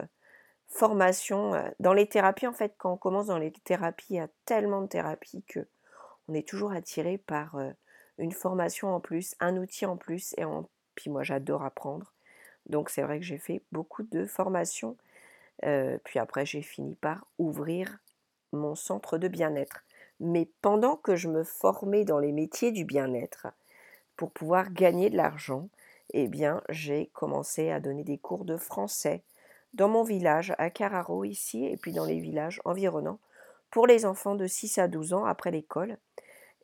formations 0.67 1.53
dans 1.81 1.93
les 1.93 2.09
thérapies, 2.09 2.47
en 2.47 2.53
fait, 2.53 2.75
quand 2.77 2.93
on 2.93 2.97
commence 2.97 3.27
dans 3.27 3.39
les 3.39 3.53
thérapies, 3.53 4.07
il 4.11 4.17
y 4.17 4.21
a 4.21 4.29
tellement 4.45 4.83
de 4.83 4.89
thérapies 4.89 5.45
que 5.47 5.61
on 6.29 6.35
est 6.35 6.47
toujours 6.47 6.73
attiré 6.73 7.17
par 7.17 7.57
une 8.19 8.33
formation 8.33 8.95
en 8.95 9.01
plus, 9.01 9.35
un 9.41 9.57
outil 9.57 9.87
en 9.87 9.97
plus. 9.97 10.35
Et 10.37 10.45
puis 10.95 11.11
moi, 11.11 11.23
j'adore 11.23 11.65
apprendre. 11.65 12.13
Donc 12.67 12.91
c'est 12.91 13.03
vrai 13.03 13.19
que 13.19 13.25
j'ai 13.25 13.39
fait 13.39 13.63
beaucoup 13.73 14.03
de 14.03 14.27
formations. 14.27 14.97
puis 16.05 16.19
après, 16.19 16.45
j'ai 16.45 16.63
fini 16.63 16.97
par 16.97 17.27
ouvrir 17.39 17.99
mon 18.53 18.75
centre 18.75 19.19
de 19.19 19.29
bien-être. 19.29 19.85
Mais 20.21 20.51
pendant 20.63 20.97
que 20.97 21.17
je 21.17 21.29
me 21.29 21.45
formais 21.45 22.05
dans 22.05 22.19
les 22.19 22.33
métiers 22.33 22.73
du 22.73 22.85
bien-être, 22.85 23.47
pour 24.17 24.33
pouvoir 24.33 24.73
gagner 24.73 25.11
de 25.11 25.17
l'argent, 25.17 25.69
eh 26.11 26.29
bien, 26.29 26.63
j'ai 26.69 27.11
commencé 27.13 27.71
à 27.71 27.81
donner 27.81 28.05
des 28.05 28.19
cours 28.19 28.45
de 28.45 28.57
français 28.57 29.23
dans 29.75 29.89
mon 29.89 30.03
village, 30.03 30.55
à 30.59 30.71
Carraro 30.71 31.25
ici, 31.25 31.67
et 31.67 31.77
puis 31.77 31.93
dans 31.93 32.07
les 32.07 32.21
villages 32.21 32.61
environnants, 32.65 33.21
pour 33.71 33.87
les 33.87 34.07
enfants 34.07 34.35
de 34.35 34.47
6 34.47 34.79
à 34.79 34.89
12 34.89 35.13
ans 35.13 35.25
après 35.27 35.51
l'école. 35.51 35.99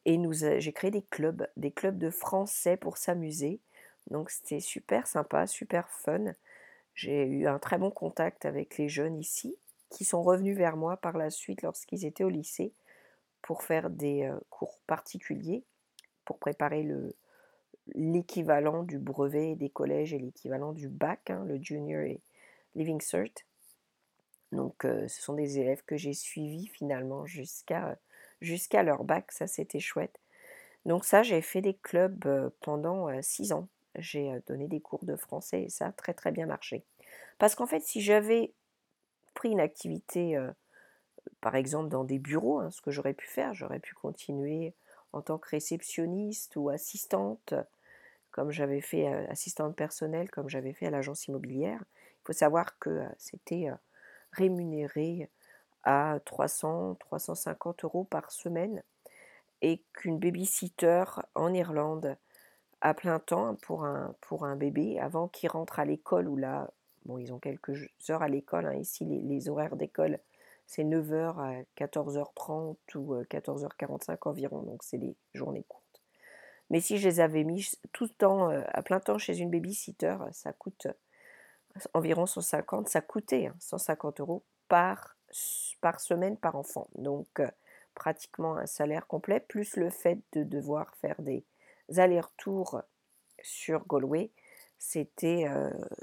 Et 0.06 0.16
nous, 0.16 0.32
j'ai 0.32 0.72
créé 0.72 0.90
des 0.90 1.02
clubs, 1.02 1.46
des 1.56 1.70
clubs 1.70 1.98
de 1.98 2.10
français 2.10 2.76
pour 2.76 2.96
s'amuser. 2.96 3.60
Donc 4.10 4.30
c'était 4.30 4.60
super 4.60 5.06
sympa, 5.06 5.46
super 5.46 5.88
fun. 5.90 6.32
J'ai 6.94 7.26
eu 7.26 7.46
un 7.46 7.58
très 7.58 7.78
bon 7.78 7.90
contact 7.90 8.44
avec 8.46 8.78
les 8.78 8.88
jeunes 8.88 9.18
ici, 9.18 9.56
qui 9.90 10.04
sont 10.04 10.22
revenus 10.22 10.56
vers 10.56 10.76
moi 10.76 10.96
par 10.96 11.16
la 11.16 11.30
suite 11.30 11.62
lorsqu'ils 11.62 12.06
étaient 12.06 12.24
au 12.24 12.30
lycée 12.30 12.72
pour 13.42 13.62
faire 13.62 13.90
des 13.90 14.30
cours 14.48 14.78
particuliers, 14.86 15.64
pour 16.24 16.38
préparer 16.38 16.82
le, 16.82 17.14
l'équivalent 17.94 18.82
du 18.82 18.98
brevet 18.98 19.54
des 19.56 19.70
collèges 19.70 20.14
et 20.14 20.18
l'équivalent 20.18 20.72
du 20.72 20.88
bac, 20.88 21.30
hein, 21.30 21.44
le 21.46 21.60
junior 21.62 22.02
et 22.02 22.20
living 22.74 23.00
cert. 23.00 23.44
Donc 24.52 24.82
ce 24.82 25.22
sont 25.22 25.34
des 25.34 25.58
élèves 25.58 25.82
que 25.84 25.96
j'ai 25.96 26.14
suivis 26.14 26.68
finalement 26.68 27.26
jusqu'à 27.26 27.98
leur 28.82 29.04
bac, 29.04 29.32
ça 29.32 29.46
c'était 29.46 29.80
chouette. 29.80 30.20
Donc 30.86 31.04
ça, 31.04 31.22
j'ai 31.22 31.40
fait 31.40 31.60
des 31.60 31.74
clubs 31.74 32.50
pendant 32.60 33.08
six 33.22 33.52
ans. 33.52 33.68
J'ai 33.96 34.38
donné 34.46 34.68
des 34.68 34.80
cours 34.80 35.04
de 35.04 35.16
français 35.16 35.62
et 35.62 35.68
ça 35.68 35.86
a 35.86 35.92
très 35.92 36.14
très 36.14 36.30
bien 36.30 36.46
marché. 36.46 36.84
Parce 37.38 37.54
qu'en 37.54 37.66
fait, 37.66 37.80
si 37.80 38.00
j'avais 38.00 38.52
pris 39.34 39.50
une 39.50 39.60
activité, 39.60 40.38
par 41.40 41.56
exemple 41.56 41.88
dans 41.88 42.04
des 42.04 42.18
bureaux, 42.18 42.60
hein, 42.60 42.70
ce 42.70 42.80
que 42.80 42.90
j'aurais 42.90 43.14
pu 43.14 43.26
faire, 43.26 43.54
j'aurais 43.54 43.80
pu 43.80 43.94
continuer 43.94 44.74
en 45.12 45.22
tant 45.22 45.38
que 45.38 45.48
réceptionniste 45.48 46.56
ou 46.56 46.68
assistante, 46.68 47.54
comme 48.34 48.50
j'avais 48.50 48.80
fait 48.80 49.06
assistante 49.28 49.76
personnelle, 49.76 50.28
comme 50.28 50.48
j'avais 50.48 50.72
fait 50.72 50.86
à 50.86 50.90
l'agence 50.90 51.28
immobilière. 51.28 51.78
Il 51.94 52.26
faut 52.26 52.32
savoir 52.32 52.76
que 52.80 53.04
c'était 53.16 53.68
rémunéré 54.32 55.30
à 55.84 56.18
300, 56.24 56.96
350 56.96 57.84
euros 57.84 58.02
par 58.02 58.32
semaine 58.32 58.82
et 59.62 59.84
qu'une 59.92 60.18
babysitter 60.18 61.04
en 61.36 61.54
Irlande 61.54 62.16
à 62.80 62.92
plein 62.92 63.20
temps 63.20 63.54
pour 63.62 63.84
un, 63.84 64.56
bébé 64.56 64.98
avant 64.98 65.28
qu'il 65.28 65.48
rentre 65.48 65.78
à 65.78 65.84
l'école 65.84 66.26
ou 66.26 66.36
là, 66.36 66.72
bon, 67.04 67.18
ils 67.18 67.32
ont 67.32 67.38
quelques 67.38 67.88
heures 68.10 68.22
à 68.22 68.28
l'école, 68.28 68.66
hein, 68.66 68.74
ici 68.74 69.04
les, 69.04 69.20
les 69.20 69.48
horaires 69.48 69.76
d'école 69.76 70.18
c'est 70.66 70.84
9h 70.84 71.38
à 71.38 71.62
14h30 71.76 72.76
ou 72.96 73.14
14h45 73.22 74.18
environ, 74.22 74.62
donc 74.62 74.82
c'est 74.82 74.98
des 74.98 75.16
journées 75.34 75.64
courtes. 75.68 75.83
Mais 76.70 76.80
si 76.80 76.98
je 76.98 77.08
les 77.08 77.20
avais 77.20 77.44
mis 77.44 77.70
tout 77.92 78.04
le 78.04 78.10
temps 78.10 78.48
à 78.48 78.82
plein 78.82 79.00
temps 79.00 79.18
chez 79.18 79.38
une 79.38 79.50
babysitter, 79.50 80.16
ça 80.32 80.52
coûte 80.52 80.86
environ 81.92 82.26
150, 82.26 82.88
ça 82.88 83.00
coûtait 83.00 83.50
150 83.58 84.20
hein, 84.20 84.22
euros 84.22 84.42
par 84.68 85.16
par 85.80 86.00
semaine 86.00 86.36
par 86.36 86.56
enfant. 86.56 86.88
Donc 86.94 87.42
pratiquement 87.94 88.56
un 88.56 88.66
salaire 88.66 89.06
complet, 89.06 89.40
plus 89.40 89.76
le 89.76 89.90
fait 89.90 90.20
de 90.32 90.42
devoir 90.42 90.94
faire 90.96 91.20
des 91.20 91.44
allers-retours 91.96 92.82
sur 93.42 93.86
Galway, 93.86 94.30
c'était 94.78 95.46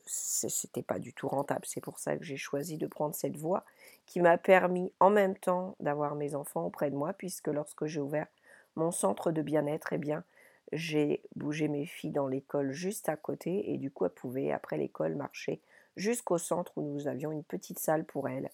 c'était 0.05 0.83
pas 0.83 0.99
du 0.99 1.13
tout 1.13 1.27
rentable. 1.27 1.65
C'est 1.65 1.81
pour 1.81 1.99
ça 1.99 2.17
que 2.17 2.23
j'ai 2.23 2.37
choisi 2.37 2.77
de 2.77 2.87
prendre 2.87 3.15
cette 3.15 3.37
voie 3.37 3.63
qui 4.05 4.19
m'a 4.19 4.37
permis 4.37 4.91
en 4.99 5.09
même 5.09 5.37
temps 5.37 5.75
d'avoir 5.79 6.15
mes 6.15 6.35
enfants 6.35 6.65
auprès 6.65 6.91
de 6.91 6.95
moi, 6.95 7.13
puisque 7.13 7.47
lorsque 7.47 7.85
j'ai 7.85 8.01
ouvert 8.01 8.27
mon 8.75 8.91
centre 8.91 9.31
de 9.31 9.41
bien-être, 9.41 9.93
eh 9.93 9.97
bien, 9.97 10.23
j'ai 10.71 11.21
bougé 11.35 11.67
mes 11.67 11.85
filles 11.85 12.11
dans 12.11 12.27
l'école 12.27 12.71
juste 12.71 13.09
à 13.09 13.17
côté 13.17 13.71
et 13.71 13.77
du 13.77 13.91
coup, 13.91 14.05
elles 14.05 14.11
pouvaient, 14.11 14.51
après 14.51 14.77
l'école, 14.77 15.15
marcher 15.15 15.61
jusqu'au 15.97 16.37
centre 16.37 16.71
où 16.77 16.81
nous 16.81 17.07
avions 17.07 17.31
une 17.31 17.43
petite 17.43 17.79
salle 17.79 18.05
pour 18.05 18.29
elles 18.29 18.49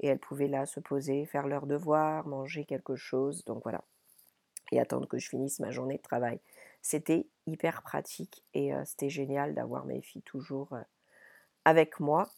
et 0.00 0.06
elles 0.06 0.18
pouvaient 0.18 0.48
là 0.48 0.66
se 0.66 0.78
poser, 0.80 1.26
faire 1.26 1.48
leurs 1.48 1.66
devoirs, 1.66 2.26
manger 2.26 2.64
quelque 2.64 2.94
chose, 2.94 3.44
donc 3.44 3.62
voilà, 3.64 3.82
et 4.70 4.78
attendre 4.78 5.08
que 5.08 5.18
je 5.18 5.28
finisse 5.28 5.58
ma 5.58 5.72
journée 5.72 5.96
de 5.96 6.02
travail. 6.02 6.38
C'était 6.82 7.26
hyper 7.46 7.82
pratique 7.82 8.44
et 8.54 8.70
c'était 8.84 9.10
génial 9.10 9.54
d'avoir 9.54 9.84
mes 9.86 10.00
filles 10.00 10.22
toujours 10.22 10.76
avec 11.64 11.98
moi. 11.98 12.30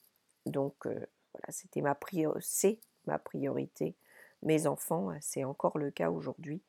Donc 0.47 0.75
voilà, 0.87 1.47
c'était 1.51 1.83
ma 1.83 1.95
priorité, 1.95 2.47
c'est 2.49 2.81
ma 3.07 3.19
priorité. 3.19 3.95
Mes 4.43 4.67
enfants, 4.67 5.11
c'est 5.21 5.45
encore 5.45 5.77
le 5.77 5.91
cas 5.91 6.11
aujourd'hui. 6.11 6.63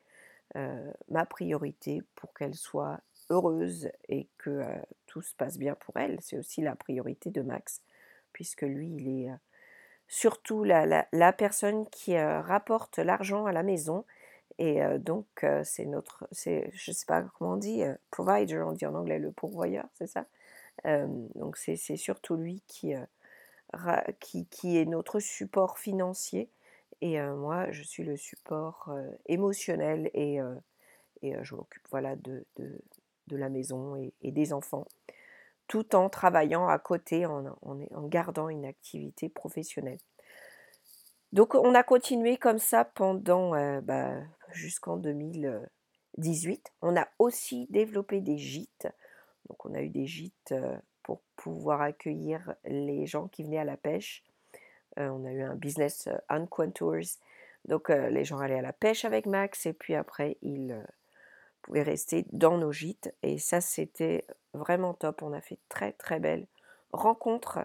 Ma 1.08 1.26
priorité 1.26 2.02
pour 2.14 2.34
qu'elles 2.34 2.54
soient 2.54 3.00
heureuse 3.30 3.90
et 4.08 4.28
que 4.38 4.62
tout 5.06 5.22
se 5.22 5.34
passe 5.34 5.58
bien 5.58 5.74
pour 5.74 5.96
elle. 5.96 6.18
C'est 6.20 6.38
aussi 6.38 6.60
la 6.62 6.76
priorité 6.76 7.30
de 7.30 7.42
Max, 7.42 7.82
puisque 8.32 8.62
lui, 8.62 8.88
il 8.88 9.08
est 9.08 9.30
surtout 10.08 10.64
la, 10.64 11.06
la, 11.10 11.32
personne 11.32 11.88
qui 11.88 12.18
rapporte 12.18 12.98
l'argent 12.98 13.46
à 13.46 13.52
la 13.52 13.62
maison. 13.62 14.04
Et 14.58 14.80
donc, 14.98 15.46
c'est 15.64 15.86
notre, 15.86 16.28
c'est, 16.30 16.70
je 16.74 16.90
ne 16.90 16.94
sais 16.94 17.06
pas 17.06 17.22
comment 17.22 17.52
on 17.52 17.56
dit, 17.56 17.82
provider, 18.10 18.58
on 18.58 18.72
dit 18.72 18.86
en 18.86 18.94
anglais 18.94 19.18
le 19.18 19.32
pourvoyeur, 19.32 19.86
c'est 19.94 20.06
ça? 20.06 20.26
Donc, 20.84 21.56
c'est, 21.56 21.76
surtout 21.96 22.36
lui 22.36 22.62
qui, 22.66 22.94
qui, 24.20 24.46
qui, 24.46 24.78
est 24.78 24.84
notre 24.84 25.20
support 25.20 25.78
financier. 25.78 26.50
Et 27.02 27.20
moi, 27.20 27.68
je 27.72 27.82
suis 27.82 28.04
le 28.04 28.16
support 28.16 28.88
émotionnel 29.26 30.08
et, 30.14 30.38
je 31.20 31.54
m'occupe 31.56 31.82
voilà, 31.90 32.14
de, 32.14 32.46
la 33.28 33.48
maison 33.48 33.96
et, 33.96 34.30
des 34.30 34.52
enfants, 34.52 34.86
tout 35.66 35.96
en 35.96 36.08
travaillant 36.08 36.68
à 36.68 36.78
côté, 36.78 37.26
en, 37.26 37.42
gardant 38.06 38.48
une 38.48 38.64
activité 38.64 39.28
professionnelle. 39.28 39.98
Donc 41.32 41.56
on 41.56 41.74
a 41.74 41.82
continué 41.82 42.36
comme 42.36 42.60
ça 42.60 42.84
pendant 42.84 43.50
bah, 43.80 44.14
jusqu'en 44.52 44.96
2018. 44.96 46.72
On 46.82 46.96
a 46.96 47.08
aussi 47.18 47.66
développé 47.68 48.20
des 48.20 48.38
gîtes. 48.38 48.86
Donc 49.48 49.66
on 49.66 49.74
a 49.74 49.82
eu 49.82 49.88
des 49.88 50.06
gîtes 50.06 50.54
pour 51.02 51.20
pouvoir 51.34 51.82
accueillir 51.82 52.54
les 52.64 53.06
gens 53.06 53.26
qui 53.26 53.42
venaient 53.42 53.58
à 53.58 53.64
la 53.64 53.76
pêche. 53.76 54.22
Euh, 54.98 55.08
on 55.08 55.24
a 55.24 55.32
eu 55.32 55.42
un 55.42 55.54
business 55.54 56.08
Unquentours. 56.28 57.18
Donc 57.66 57.90
les 57.90 58.24
gens 58.24 58.38
allaient 58.38 58.58
à 58.58 58.62
la 58.62 58.72
pêche 58.72 59.04
avec 59.04 59.24
Max 59.24 59.66
et 59.66 59.72
puis 59.72 59.94
après 59.94 60.36
ils 60.42 60.82
pouvait 61.62 61.82
rester 61.82 62.26
dans 62.32 62.58
nos 62.58 62.72
gîtes. 62.72 63.14
Et 63.22 63.38
ça, 63.38 63.60
c'était 63.60 64.26
vraiment 64.52 64.92
top. 64.92 65.22
On 65.22 65.32
a 65.32 65.40
fait 65.40 65.58
très 65.68 65.92
très 65.92 66.20
belles 66.20 66.46
rencontres. 66.92 67.60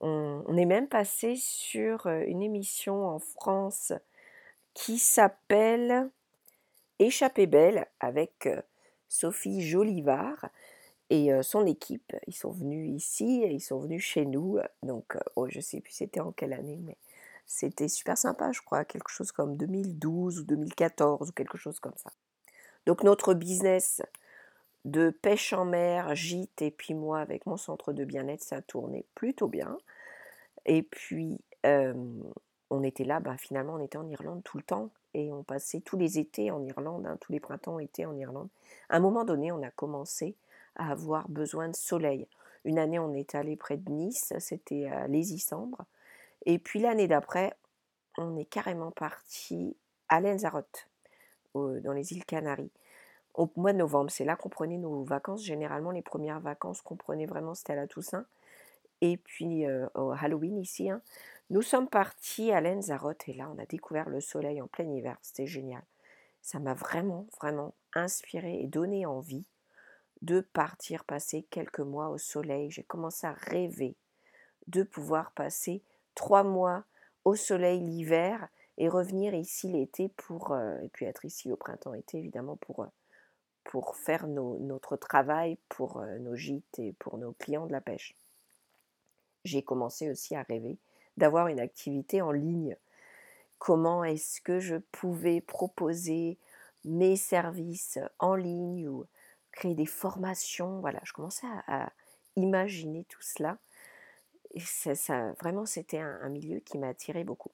On, 0.00 0.56
est 0.56 0.64
même 0.64 0.88
passé 0.88 1.34
sur 1.36 2.06
euh, 2.06 2.22
une 2.26 2.42
émission 2.42 3.06
en 3.06 3.18
France 3.18 3.92
qui 4.74 4.98
s'appelle 4.98 6.10
Échappée 7.00 7.46
belle 7.46 7.86
avec 7.98 8.46
euh, 8.46 8.62
Sophie 9.08 9.66
Jolivard 9.66 10.50
et 11.10 11.30
son 11.42 11.66
équipe. 11.66 12.14
Ils 12.26 12.34
sont 12.34 12.50
venus 12.50 12.90
ici 12.90 13.42
ils 13.42 13.60
sont 13.60 13.78
venus 13.78 14.02
chez 14.02 14.26
nous. 14.26 14.58
Donc, 14.82 15.16
oh, 15.36 15.46
je 15.48 15.60
sais 15.60 15.80
plus 15.80 15.92
c'était 15.92 16.20
en 16.20 16.32
quelle 16.32 16.52
année, 16.52 16.80
mais 16.82 16.96
c'était 17.46 17.88
super 17.88 18.18
sympa, 18.18 18.52
je 18.52 18.60
crois, 18.60 18.84
quelque 18.84 19.10
chose 19.10 19.32
comme 19.32 19.56
2012 19.56 20.40
ou 20.40 20.44
2014 20.44 21.30
ou 21.30 21.32
quelque 21.32 21.56
chose 21.56 21.80
comme 21.80 21.96
ça. 21.96 22.10
Donc 22.86 23.02
notre 23.02 23.34
business 23.34 24.02
de 24.84 25.10
pêche 25.10 25.52
en 25.52 25.64
mer, 25.64 26.14
gîte 26.14 26.62
et 26.62 26.70
puis 26.70 26.94
moi 26.94 27.20
avec 27.20 27.46
mon 27.46 27.56
centre 27.56 27.92
de 27.92 28.04
bien-être, 28.04 28.42
ça 28.42 28.56
a 28.56 28.62
tourné 28.62 29.04
plutôt 29.14 29.48
bien. 29.48 29.78
Et 30.66 30.82
puis 30.82 31.40
on 31.64 32.82
était 32.82 33.04
là, 33.04 33.20
ben, 33.20 33.36
finalement 33.36 33.74
on 33.74 33.80
était 33.80 33.98
en 33.98 34.08
Irlande 34.08 34.42
tout 34.44 34.58
le 34.58 34.62
temps 34.62 34.90
et 35.14 35.32
on 35.32 35.42
passait 35.42 35.80
tous 35.80 35.96
les 35.96 36.18
étés 36.18 36.50
en 36.50 36.62
Irlande, 36.64 37.06
hein, 37.06 37.16
tous 37.20 37.32
les 37.32 37.40
printemps 37.40 37.78
étaient 37.78 38.04
en 38.04 38.16
Irlande. 38.16 38.48
À 38.88 38.96
un 38.96 39.00
moment 39.00 39.24
donné, 39.24 39.52
on 39.52 39.62
a 39.62 39.70
commencé 39.70 40.36
avoir 40.78 41.28
besoin 41.28 41.68
de 41.68 41.76
soleil. 41.76 42.26
Une 42.64 42.78
année, 42.78 42.98
on 42.98 43.14
est 43.14 43.34
allé 43.34 43.56
près 43.56 43.76
de 43.76 43.90
Nice, 43.90 44.32
c'était 44.38 44.86
à 44.86 45.06
l'Ésissambre. 45.06 45.84
Et 46.46 46.58
puis 46.58 46.80
l'année 46.80 47.08
d'après, 47.08 47.54
on 48.16 48.36
est 48.36 48.44
carrément 48.44 48.90
parti 48.90 49.76
à 50.08 50.20
Lanzarote 50.20 50.88
dans 51.54 51.92
les 51.92 52.12
îles 52.12 52.24
Canaries. 52.24 52.72
Au 53.34 53.50
mois 53.56 53.72
de 53.72 53.78
novembre, 53.78 54.10
c'est 54.10 54.24
là 54.24 54.36
qu'on 54.36 54.48
prenait 54.48 54.78
nos 54.78 55.02
vacances. 55.04 55.44
Généralement, 55.44 55.90
les 55.90 56.02
premières 56.02 56.40
vacances 56.40 56.82
qu'on 56.82 56.96
prenait 56.96 57.26
vraiment, 57.26 57.54
c'était 57.54 57.72
à 57.72 57.76
la 57.76 57.86
Toussaint. 57.86 58.26
Et 59.00 59.16
puis 59.16 59.64
euh, 59.64 59.86
au 59.94 60.10
Halloween 60.10 60.58
ici. 60.58 60.90
Hein. 60.90 61.00
Nous 61.50 61.62
sommes 61.62 61.88
partis 61.88 62.50
à 62.50 62.60
Lanzarote 62.60 63.28
et 63.28 63.32
là, 63.32 63.48
on 63.54 63.58
a 63.58 63.66
découvert 63.66 64.08
le 64.08 64.20
soleil 64.20 64.60
en 64.60 64.66
plein 64.66 64.90
hiver. 64.90 65.16
C'était 65.22 65.46
génial. 65.46 65.82
Ça 66.42 66.58
m'a 66.58 66.74
vraiment, 66.74 67.26
vraiment 67.40 67.74
inspiré 67.94 68.60
et 68.60 68.66
donné 68.66 69.06
envie 69.06 69.44
de 70.22 70.40
partir 70.40 71.04
passer 71.04 71.46
quelques 71.50 71.80
mois 71.80 72.08
au 72.08 72.18
soleil. 72.18 72.70
J'ai 72.70 72.82
commencé 72.82 73.26
à 73.26 73.32
rêver 73.32 73.96
de 74.66 74.82
pouvoir 74.82 75.32
passer 75.32 75.82
trois 76.14 76.42
mois 76.42 76.84
au 77.24 77.34
soleil 77.34 77.80
l'hiver 77.80 78.48
et 78.76 78.88
revenir 78.88 79.34
ici 79.34 79.68
l'été 79.68 80.08
pour, 80.16 80.52
euh, 80.52 80.78
et 80.80 80.88
puis 80.88 81.06
être 81.06 81.24
ici 81.24 81.50
au 81.50 81.56
printemps-été 81.56 82.18
évidemment 82.18 82.56
pour, 82.56 82.82
euh, 82.82 82.88
pour 83.64 83.96
faire 83.96 84.26
notre 84.26 84.96
travail 84.96 85.58
pour 85.68 85.98
euh, 85.98 86.18
nos 86.18 86.36
gîtes 86.36 86.78
et 86.78 86.92
pour 86.94 87.18
nos 87.18 87.32
clients 87.32 87.66
de 87.66 87.72
la 87.72 87.80
pêche. 87.80 88.14
J'ai 89.44 89.62
commencé 89.62 90.10
aussi 90.10 90.36
à 90.36 90.42
rêver 90.42 90.78
d'avoir 91.16 91.48
une 91.48 91.60
activité 91.60 92.22
en 92.22 92.30
ligne. 92.30 92.76
Comment 93.58 94.04
est-ce 94.04 94.40
que 94.40 94.60
je 94.60 94.76
pouvais 94.76 95.40
proposer 95.40 96.38
mes 96.84 97.16
services 97.16 97.98
en 98.20 98.36
ligne 98.36 98.88
ou 98.88 99.06
créer 99.58 99.74
des 99.74 99.86
formations 99.86 100.80
Voilà, 100.80 101.00
je 101.04 101.12
commençais 101.12 101.46
à, 101.66 101.92
imaginer 102.36 103.04
tout 103.08 103.22
cela. 103.22 103.58
Et 104.54 104.60
ça, 104.60 105.32
vraiment, 105.40 105.66
c'était 105.66 105.98
un, 105.98 106.28
milieu 106.28 106.60
qui 106.60 106.78
m'a 106.78 106.88
attiré 106.88 107.24
beaucoup 107.24 107.50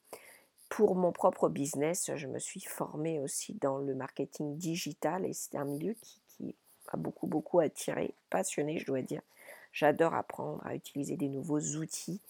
pour 0.68 0.96
mon 0.96 1.12
propre 1.12 1.48
business, 1.48 2.10
je 2.16 2.26
me 2.26 2.40
suis 2.40 2.60
formée 2.60 3.20
aussi 3.20 3.54
dans 3.54 3.78
le 3.78 3.94
marketing 3.94 4.56
digital 4.56 5.24
et 5.24 5.32
c'est 5.32 5.56
un 5.56 5.64
milieu 5.64 5.94
qui, 5.94 6.20
qui, 6.26 6.56
a 6.88 6.96
beaucoup, 6.96 7.28
beaucoup 7.28 7.60
attiré, 7.60 8.12
passionné, 8.28 8.78
je 8.78 8.86
dois 8.86 9.02
dire. 9.02 9.22
J'adore 9.72 10.14
apprendre 10.14 10.66
à 10.66 10.74
utiliser 10.74 11.16
des 11.16 11.28
nouveaux 11.28 11.60
outils 11.60 12.20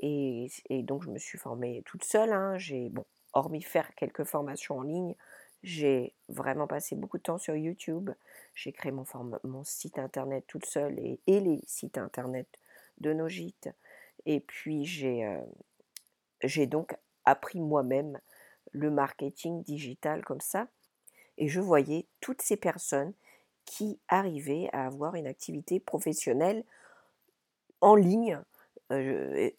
et, 0.00 0.48
et 0.70 0.82
donc 0.82 1.04
je 1.04 1.10
me 1.10 1.18
suis 1.18 1.38
formée 1.38 1.82
toute 1.86 2.02
seule. 2.02 2.32
Hein. 2.32 2.58
J'ai, 2.58 2.88
bon, 2.88 3.04
hormis 3.32 3.62
faire 3.62 3.94
quelques 3.94 4.24
formations 4.24 4.78
en 4.78 4.82
ligne, 4.82 5.14
j'ai 5.62 6.14
vraiment 6.28 6.66
passé 6.66 6.94
beaucoup 6.94 7.18
de 7.18 7.22
temps 7.22 7.38
sur 7.38 7.56
YouTube. 7.56 8.10
J'ai 8.54 8.72
créé 8.72 8.92
mon, 8.92 9.64
site 9.64 9.98
internet 9.98 10.44
toute 10.46 10.66
seule 10.66 10.98
et, 10.98 11.20
les 11.26 11.60
sites 11.66 11.98
internet 11.98 12.48
de 12.98 13.12
nos 13.12 13.28
gîtes. 13.28 13.70
Et 14.26 14.40
puis 14.40 14.84
j'ai, 14.84 15.24
euh, 15.24 15.40
j'ai 16.42 16.66
donc 16.66 16.96
appris 17.24 17.60
moi-même 17.60 18.18
le 18.72 18.90
marketing 18.90 19.62
digital 19.64 20.24
comme 20.24 20.40
ça. 20.40 20.68
Et 21.38 21.48
je 21.48 21.60
voyais 21.60 22.06
toutes 22.20 22.42
ces 22.42 22.56
personnes 22.56 23.12
qui 23.64 24.00
arrivaient 24.08 24.68
à 24.72 24.86
avoir 24.86 25.14
une 25.14 25.26
activité 25.26 25.78
professionnelle 25.78 26.64
en 27.80 27.94
ligne, 27.94 28.40
euh, 28.90 29.50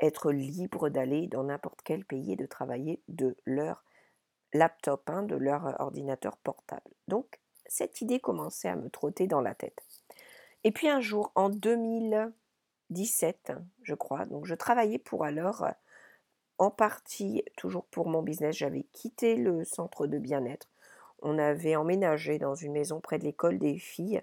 être 0.00 0.32
libre 0.32 0.88
d'aller 0.88 1.26
dans 1.26 1.44
n'importe 1.44 1.80
quel 1.84 2.04
pays 2.04 2.32
et 2.32 2.36
de 2.36 2.46
travailler 2.46 3.02
de 3.08 3.36
leur 3.44 3.84
laptop, 4.54 5.10
hein, 5.10 5.22
de 5.22 5.36
leur 5.36 5.78
ordinateur 5.80 6.38
portable. 6.38 6.90
Donc, 7.08 7.40
cette 7.66 8.00
idée 8.00 8.20
commençait 8.20 8.68
à 8.68 8.76
me 8.76 8.88
trotter 8.88 9.26
dans 9.26 9.42
la 9.42 9.54
tête. 9.54 9.82
Et 10.64 10.72
puis 10.72 10.88
un 10.88 11.00
jour, 11.00 11.30
en 11.34 11.50
2017, 11.50 13.52
je 13.82 13.94
crois, 13.94 14.24
donc 14.24 14.46
je 14.46 14.54
travaillais 14.54 14.98
pour 14.98 15.24
alors 15.24 15.66
en 16.58 16.70
partie, 16.70 17.44
toujours 17.56 17.84
pour 17.86 18.08
mon 18.08 18.22
business, 18.22 18.56
j'avais 18.56 18.84
quitté 18.92 19.36
le 19.36 19.64
centre 19.64 20.06
de 20.06 20.18
bien-être. 20.18 20.68
On 21.20 21.38
avait 21.38 21.74
emménagé 21.74 22.38
dans 22.38 22.54
une 22.54 22.72
maison 22.72 23.00
près 23.00 23.18
de 23.18 23.24
l'école 23.24 23.58
des 23.58 23.78
filles 23.78 24.22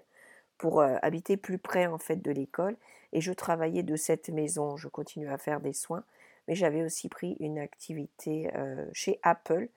pour 0.56 0.80
habiter 0.80 1.36
plus 1.36 1.58
près 1.58 1.86
en 1.86 1.98
fait 1.98 2.16
de 2.16 2.30
l'école 2.30 2.76
et 3.12 3.20
je 3.20 3.32
travaillais 3.32 3.82
de 3.82 3.96
cette 3.96 4.30
maison. 4.30 4.76
Je 4.76 4.88
continuais 4.88 5.28
à 5.28 5.36
faire 5.36 5.60
des 5.60 5.74
soins, 5.74 6.04
mais 6.48 6.54
j'avais 6.54 6.82
aussi 6.82 7.08
pris 7.08 7.36
une 7.40 7.58
activité 7.58 8.50
chez 8.92 9.18
Apple. 9.22 9.68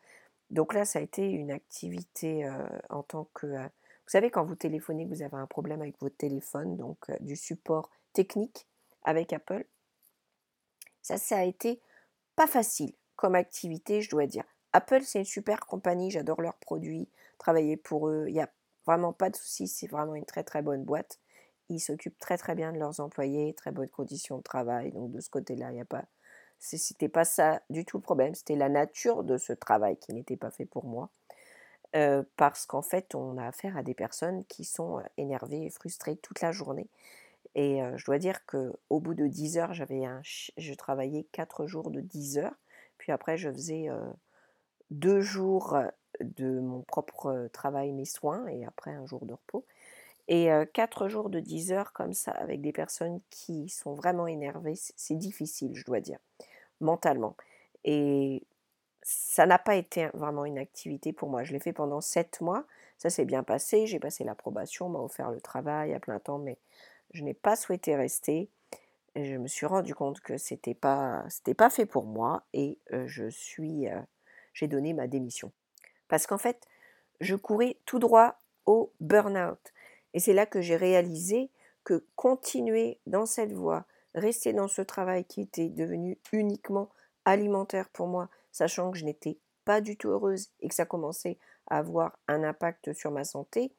Donc 0.55 0.73
là, 0.73 0.85
ça 0.85 0.99
a 0.99 1.01
été 1.01 1.29
une 1.29 1.51
activité 1.51 2.49
en 2.89 3.03
tant 3.03 3.25
que 3.33 3.45
vous 3.45 4.11
savez 4.11 4.31
quand 4.31 4.45
vous 4.45 4.55
téléphonez, 4.55 5.05
vous 5.05 5.21
avez 5.21 5.35
un 5.35 5.47
problème 5.47 5.81
avec 5.81 5.99
votre 5.99 6.15
téléphone, 6.15 6.77
donc 6.77 7.11
du 7.19 7.35
support 7.35 7.89
technique 8.13 8.67
avec 9.03 9.33
Apple. 9.33 9.65
Ça, 11.01 11.17
ça 11.17 11.39
a 11.39 11.43
été 11.43 11.81
pas 12.35 12.47
facile 12.47 12.93
comme 13.15 13.35
activité, 13.35 14.01
je 14.01 14.09
dois 14.09 14.27
dire. 14.27 14.45
Apple, 14.73 15.01
c'est 15.03 15.19
une 15.19 15.25
super 15.25 15.59
compagnie, 15.65 16.09
j'adore 16.09 16.41
leurs 16.41 16.57
produits, 16.57 17.09
travailler 17.37 17.77
pour 17.77 18.07
eux, 18.07 18.25
il 18.27 18.33
n'y 18.33 18.41
a 18.41 18.49
vraiment 18.85 19.11
pas 19.11 19.29
de 19.29 19.35
souci, 19.35 19.67
c'est 19.67 19.87
vraiment 19.87 20.15
une 20.15 20.25
très 20.25 20.43
très 20.43 20.61
bonne 20.61 20.83
boîte. 20.83 21.19
Ils 21.69 21.79
s'occupent 21.79 22.19
très 22.19 22.37
très 22.37 22.55
bien 22.55 22.71
de 22.71 22.77
leurs 22.77 22.99
employés, 23.01 23.53
très 23.55 23.71
bonnes 23.71 23.89
conditions 23.89 24.37
de 24.37 24.43
travail, 24.43 24.91
donc 24.91 25.11
de 25.11 25.19
ce 25.19 25.29
côté-là, 25.29 25.71
il 25.71 25.75
n'y 25.75 25.81
a 25.81 25.85
pas. 25.85 26.05
C'était 26.59 27.09
pas 27.09 27.25
ça 27.25 27.61
du 27.69 27.85
tout 27.85 27.97
le 27.97 28.01
problème, 28.03 28.33
c'était 28.33 28.55
la 28.55 28.69
nature 28.69 29.23
de 29.23 29.37
ce 29.37 29.53
travail 29.53 29.97
qui 29.97 30.13
n'était 30.13 30.37
pas 30.37 30.51
fait 30.51 30.65
pour 30.65 30.85
moi. 30.85 31.09
Euh, 31.95 32.23
parce 32.35 32.65
qu'en 32.65 32.81
fait, 32.81 33.15
on 33.15 33.37
a 33.37 33.47
affaire 33.47 33.77
à 33.77 33.83
des 33.83 33.93
personnes 33.93 34.43
qui 34.45 34.65
sont 34.65 34.99
euh, 34.99 35.03
énervées 35.17 35.65
et 35.65 35.69
frustrées 35.69 36.17
toute 36.17 36.41
la 36.41 36.51
journée 36.51 36.89
et 37.55 37.79
je 37.95 38.05
dois 38.05 38.17
dire 38.19 38.45
qu'au 38.45 38.99
bout 38.99 39.13
de 39.13 39.27
10 39.27 39.57
heures, 39.57 39.73
j'avais 39.73 40.03
un, 40.05 40.19
je 40.23 40.73
travaillais 40.73 41.25
4 41.31 41.67
jours 41.67 41.89
de 41.89 42.01
10 42.01 42.37
heures. 42.37 42.55
Puis 42.97 43.13
après, 43.13 43.37
je 43.37 43.49
faisais 43.49 43.87
2 44.91 45.21
jours 45.21 45.77
de 46.19 46.59
mon 46.59 46.81
propre 46.81 47.49
travail, 47.53 47.93
mes 47.93 48.05
soins, 48.05 48.45
et 48.47 48.65
après 48.65 48.91
un 48.91 49.05
jour 49.05 49.25
de 49.25 49.33
repos. 49.33 49.65
Et 50.27 50.49
quatre 50.73 51.07
jours 51.07 51.29
de 51.29 51.39
10 51.39 51.71
heures 51.71 51.93
comme 51.93 52.13
ça, 52.13 52.31
avec 52.31 52.61
des 52.61 52.71
personnes 52.71 53.21
qui 53.29 53.69
sont 53.69 53.93
vraiment 53.93 54.25
énervées, 54.25 54.73
c'est 54.75 55.17
difficile, 55.17 55.75
je 55.75 55.85
dois 55.85 55.99
dire, 55.99 56.17
mentalement. 56.81 57.35
Et 57.83 58.43
ça 59.03 59.45
n'a 59.45 59.59
pas 59.59 59.75
été 59.75 60.07
vraiment 60.15 60.45
une 60.45 60.57
activité 60.57 61.13
pour 61.13 61.29
moi. 61.29 61.43
Je 61.43 61.53
l'ai 61.53 61.59
fait 61.59 61.73
pendant 61.73 62.01
sept 62.01 62.41
mois. 62.41 62.65
Ça 62.97 63.11
s'est 63.11 63.25
bien 63.25 63.43
passé. 63.43 63.85
J'ai 63.85 63.99
passé 63.99 64.23
l'approbation, 64.23 64.87
on 64.87 64.89
m'a 64.89 64.99
offert 64.99 65.29
le 65.29 65.41
travail 65.41 65.93
à 65.93 65.99
plein 65.99 66.19
temps, 66.19 66.39
mais 66.39 66.57
je 67.11 67.23
n'ai 67.23 67.35
pas 67.35 67.55
souhaité 67.55 67.95
rester. 67.95 68.49
Je 69.15 69.37
me 69.37 69.47
suis 69.47 69.67
rendu 69.67 69.93
compte 69.93 70.21
que 70.21 70.37
c'était 70.37 70.73
pas, 70.73 71.23
pas 71.55 71.69
fait 71.69 71.85
pour 71.85 72.05
moi 72.05 72.43
et 72.53 72.79
je 72.89 73.29
suis, 73.29 73.85
j'ai 74.53 74.67
donné 74.67 74.93
ma 74.93 75.05
démission. 75.05 75.51
Parce 76.07 76.25
qu'en 76.25 76.39
fait, 76.39 76.67
je 77.21 77.35
courais 77.35 77.77
tout 77.85 77.99
droit 77.99 78.39
au 78.65 78.91
burn-out. 78.99 79.71
Et 80.15 80.19
c'est 80.19 80.33
là 80.33 80.45
que 80.45 80.61
j'ai 80.61 80.77
réalisé 80.77 81.51
que 81.83 82.07
continuer 82.15 82.99
dans 83.05 83.25
cette 83.25 83.51
voie, 83.51 83.85
rester 84.15 84.53
dans 84.53 84.69
ce 84.69 84.81
travail 84.81 85.25
qui 85.25 85.41
était 85.41 85.67
devenu 85.67 86.17
uniquement 86.31 86.89
alimentaire 87.25 87.89
pour 87.89 88.07
moi, 88.07 88.29
sachant 88.53 88.91
que 88.91 88.97
je 88.97 89.03
n'étais 89.03 89.37
pas 89.65 89.81
du 89.81 89.97
tout 89.97 90.07
heureuse 90.07 90.51
et 90.61 90.69
que 90.69 90.73
ça 90.73 90.85
commençait 90.85 91.37
à 91.67 91.79
avoir 91.79 92.17
un 92.29 92.43
impact 92.43 92.93
sur 92.93 93.11
ma 93.11 93.25
santé, 93.25 93.73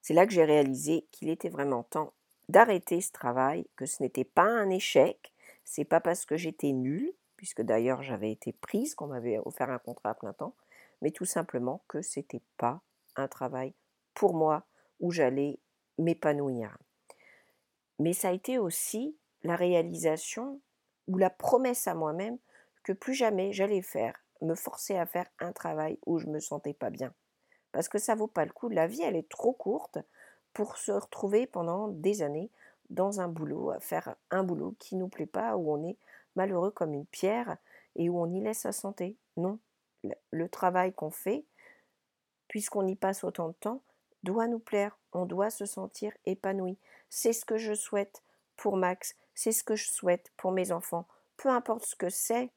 c'est 0.00 0.14
là 0.14 0.26
que 0.26 0.32
j'ai 0.32 0.44
réalisé 0.44 1.08
qu'il 1.10 1.28
était 1.28 1.48
vraiment 1.48 1.82
temps 1.82 2.12
d'arrêter 2.48 3.00
ce 3.00 3.10
travail, 3.10 3.66
que 3.74 3.86
ce 3.86 4.00
n'était 4.00 4.24
pas 4.24 4.44
un 4.44 4.70
échec, 4.70 5.32
c'est 5.64 5.84
pas 5.84 6.00
parce 6.00 6.24
que 6.24 6.36
j'étais 6.36 6.70
nulle, 6.70 7.12
puisque 7.36 7.62
d'ailleurs 7.62 8.02
j'avais 8.02 8.30
été 8.30 8.52
prise, 8.52 8.94
qu'on 8.94 9.08
m'avait 9.08 9.40
offert 9.44 9.70
un 9.70 9.78
contrat 9.78 10.10
à 10.10 10.14
plein 10.14 10.34
temps, 10.34 10.54
mais 11.02 11.10
tout 11.10 11.24
simplement 11.24 11.82
que 11.88 12.00
c'était 12.00 12.42
pas 12.58 12.80
un 13.16 13.26
travail 13.26 13.74
pour 14.14 14.34
moi 14.34 14.64
où 15.00 15.10
j'allais 15.10 15.58
m'épanouir. 15.98 16.76
Mais 17.98 18.12
ça 18.12 18.28
a 18.28 18.32
été 18.32 18.58
aussi 18.58 19.16
la 19.42 19.56
réalisation 19.56 20.60
ou 21.06 21.18
la 21.18 21.30
promesse 21.30 21.86
à 21.86 21.94
moi-même 21.94 22.38
que 22.82 22.92
plus 22.92 23.14
jamais 23.14 23.52
j'allais 23.52 23.82
faire, 23.82 24.14
me 24.40 24.54
forcer 24.54 24.96
à 24.96 25.06
faire 25.06 25.26
un 25.38 25.52
travail 25.52 25.98
où 26.06 26.18
je 26.18 26.26
me 26.26 26.40
sentais 26.40 26.74
pas 26.74 26.90
bien. 26.90 27.14
Parce 27.72 27.88
que 27.88 27.98
ça 27.98 28.14
vaut 28.14 28.28
pas 28.28 28.44
le 28.44 28.52
coup. 28.52 28.68
La 28.68 28.86
vie, 28.86 29.02
elle 29.02 29.16
est 29.16 29.28
trop 29.28 29.52
courte 29.52 29.98
pour 30.52 30.76
se 30.76 30.92
retrouver 30.92 31.46
pendant 31.46 31.88
des 31.88 32.22
années 32.22 32.50
dans 32.90 33.20
un 33.20 33.28
boulot, 33.28 33.70
à 33.70 33.80
faire 33.80 34.14
un 34.30 34.44
boulot 34.44 34.76
qui 34.78 34.96
nous 34.96 35.08
plaît 35.08 35.26
pas, 35.26 35.56
où 35.56 35.72
on 35.72 35.82
est 35.82 35.96
malheureux 36.36 36.70
comme 36.70 36.94
une 36.94 37.06
pierre 37.06 37.56
et 37.96 38.08
où 38.08 38.20
on 38.20 38.30
y 38.30 38.40
laisse 38.40 38.60
sa 38.60 38.72
santé. 38.72 39.16
Non, 39.36 39.58
le- 40.30 40.48
travail 40.48 40.92
qu'on 40.92 41.10
fait, 41.10 41.44
puisqu'on 42.48 42.86
y 42.86 42.94
passe 42.94 43.24
autant 43.24 43.48
de 43.48 43.54
temps, 43.54 43.82
doit 44.24 44.48
nous 44.48 44.58
plaire, 44.58 44.98
on 45.12 45.26
doit 45.26 45.50
se 45.50 45.66
sentir 45.66 46.12
épanoui. 46.26 46.76
C'est 47.10 47.32
ce 47.32 47.44
que 47.44 47.56
je 47.56 47.74
souhaite 47.74 48.22
pour 48.56 48.76
Max, 48.76 49.14
c'est 49.34 49.52
ce 49.52 49.62
que 49.62 49.76
je 49.76 49.88
souhaite 49.88 50.32
pour 50.36 50.50
mes 50.50 50.72
enfants. 50.72 51.06
Peu 51.36 51.48
importe 51.48 51.84
ce 51.84 51.94
que 51.94 52.08
c'est, 52.08 52.50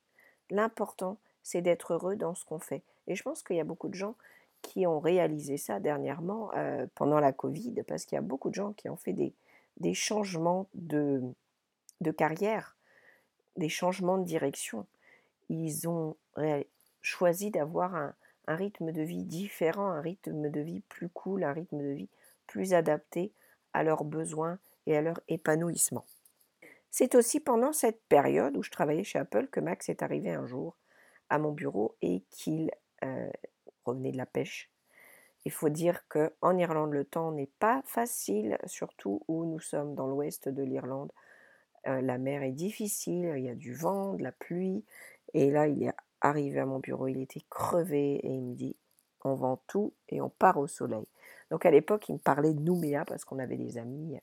l'important, 0.49 1.17
c'est 1.43 1.61
d'être 1.61 1.93
heureux 1.93 2.15
dans 2.15 2.35
ce 2.35 2.45
qu'on 2.45 2.59
fait. 2.59 2.83
Et 3.07 3.15
je 3.15 3.23
pense 3.23 3.43
qu'il 3.43 3.55
y 3.55 3.61
a 3.61 3.65
beaucoup 3.65 3.89
de 3.89 3.93
gens 3.93 4.15
qui 4.61 4.87
ont 4.87 4.99
réalisé 4.99 5.57
ça 5.57 5.79
dernièrement 5.79 6.51
euh, 6.55 6.87
pendant 6.95 7.19
la 7.19 7.31
Covid, 7.31 7.83
parce 7.87 8.05
qu'il 8.05 8.15
y 8.15 8.19
a 8.19 8.21
beaucoup 8.23 8.49
de 8.49 8.55
gens 8.55 8.73
qui 8.73 8.89
ont 8.89 8.97
fait 8.97 9.13
des, 9.13 9.33
des 9.77 9.93
changements 9.93 10.67
de, 10.73 11.21
de 12.01 12.11
carrière, 12.11 12.75
des 13.55 13.69
changements 13.69 14.17
de 14.17 14.25
direction. 14.25 14.85
Ils 15.49 15.87
ont 15.87 16.15
choisi 17.01 17.51
d'avoir 17.51 17.95
un, 17.95 18.13
un 18.47 18.55
rythme 18.55 18.91
de 18.91 19.01
vie 19.01 19.23
différent, 19.23 19.89
un 19.89 20.01
rythme 20.01 20.49
de 20.49 20.61
vie 20.61 20.81
plus 20.81 21.09
cool, 21.09 21.43
un 21.43 21.53
rythme 21.53 21.79
de 21.79 21.91
vie 21.91 22.09
plus 22.47 22.73
adapté 22.73 23.33
à 23.73 23.83
leurs 23.83 24.05
besoins 24.05 24.59
et 24.85 24.95
à 24.95 25.01
leur 25.01 25.19
épanouissement. 25.27 26.05
C'est 26.89 27.15
aussi 27.15 27.39
pendant 27.39 27.73
cette 27.73 28.01
période 28.07 28.55
où 28.57 28.63
je 28.63 28.71
travaillais 28.71 29.03
chez 29.03 29.19
Apple 29.19 29.47
que 29.47 29.59
Max 29.59 29.89
est 29.89 30.01
arrivé 30.01 30.31
un 30.31 30.45
jour 30.45 30.77
à 31.29 31.37
mon 31.37 31.51
bureau 31.51 31.95
et 32.01 32.23
qu'il 32.31 32.71
euh, 33.03 33.29
revenait 33.85 34.11
de 34.11 34.17
la 34.17 34.25
pêche. 34.25 34.71
Il 35.45 35.51
faut 35.51 35.69
dire 35.69 36.07
qu'en 36.07 36.57
Irlande, 36.57 36.93
le 36.93 37.05
temps 37.05 37.31
n'est 37.31 37.51
pas 37.59 37.81
facile, 37.85 38.57
surtout 38.65 39.21
où 39.27 39.45
nous 39.45 39.59
sommes 39.59 39.95
dans 39.95 40.07
l'ouest 40.07 40.49
de 40.49 40.63
l'Irlande. 40.63 41.11
Euh, 41.87 42.01
la 42.01 42.17
mer 42.17 42.43
est 42.43 42.51
difficile, 42.51 43.33
il 43.37 43.43
y 43.43 43.49
a 43.49 43.55
du 43.55 43.73
vent, 43.73 44.13
de 44.13 44.23
la 44.23 44.31
pluie. 44.31 44.83
Et 45.33 45.51
là, 45.51 45.67
il 45.67 45.83
est 45.83 45.93
arrivé 46.21 46.59
à 46.59 46.65
mon 46.65 46.79
bureau, 46.79 47.07
il 47.07 47.21
était 47.21 47.43
crevé 47.49 48.15
et 48.15 48.29
il 48.29 48.41
me 48.41 48.55
dit 48.55 48.75
on 49.23 49.33
vend 49.33 49.61
tout 49.67 49.93
et 50.09 50.21
on 50.21 50.29
part 50.29 50.57
au 50.57 50.67
soleil. 50.67 51.05
Donc 51.51 51.65
à 51.65 51.71
l'époque, 51.71 52.09
il 52.09 52.13
me 52.13 52.19
parlait 52.19 52.53
de 52.53 52.61
Nouméa 52.61 53.05
parce 53.05 53.25
qu'on 53.25 53.39
avait 53.39 53.57
des 53.57 53.77
amis 53.77 54.17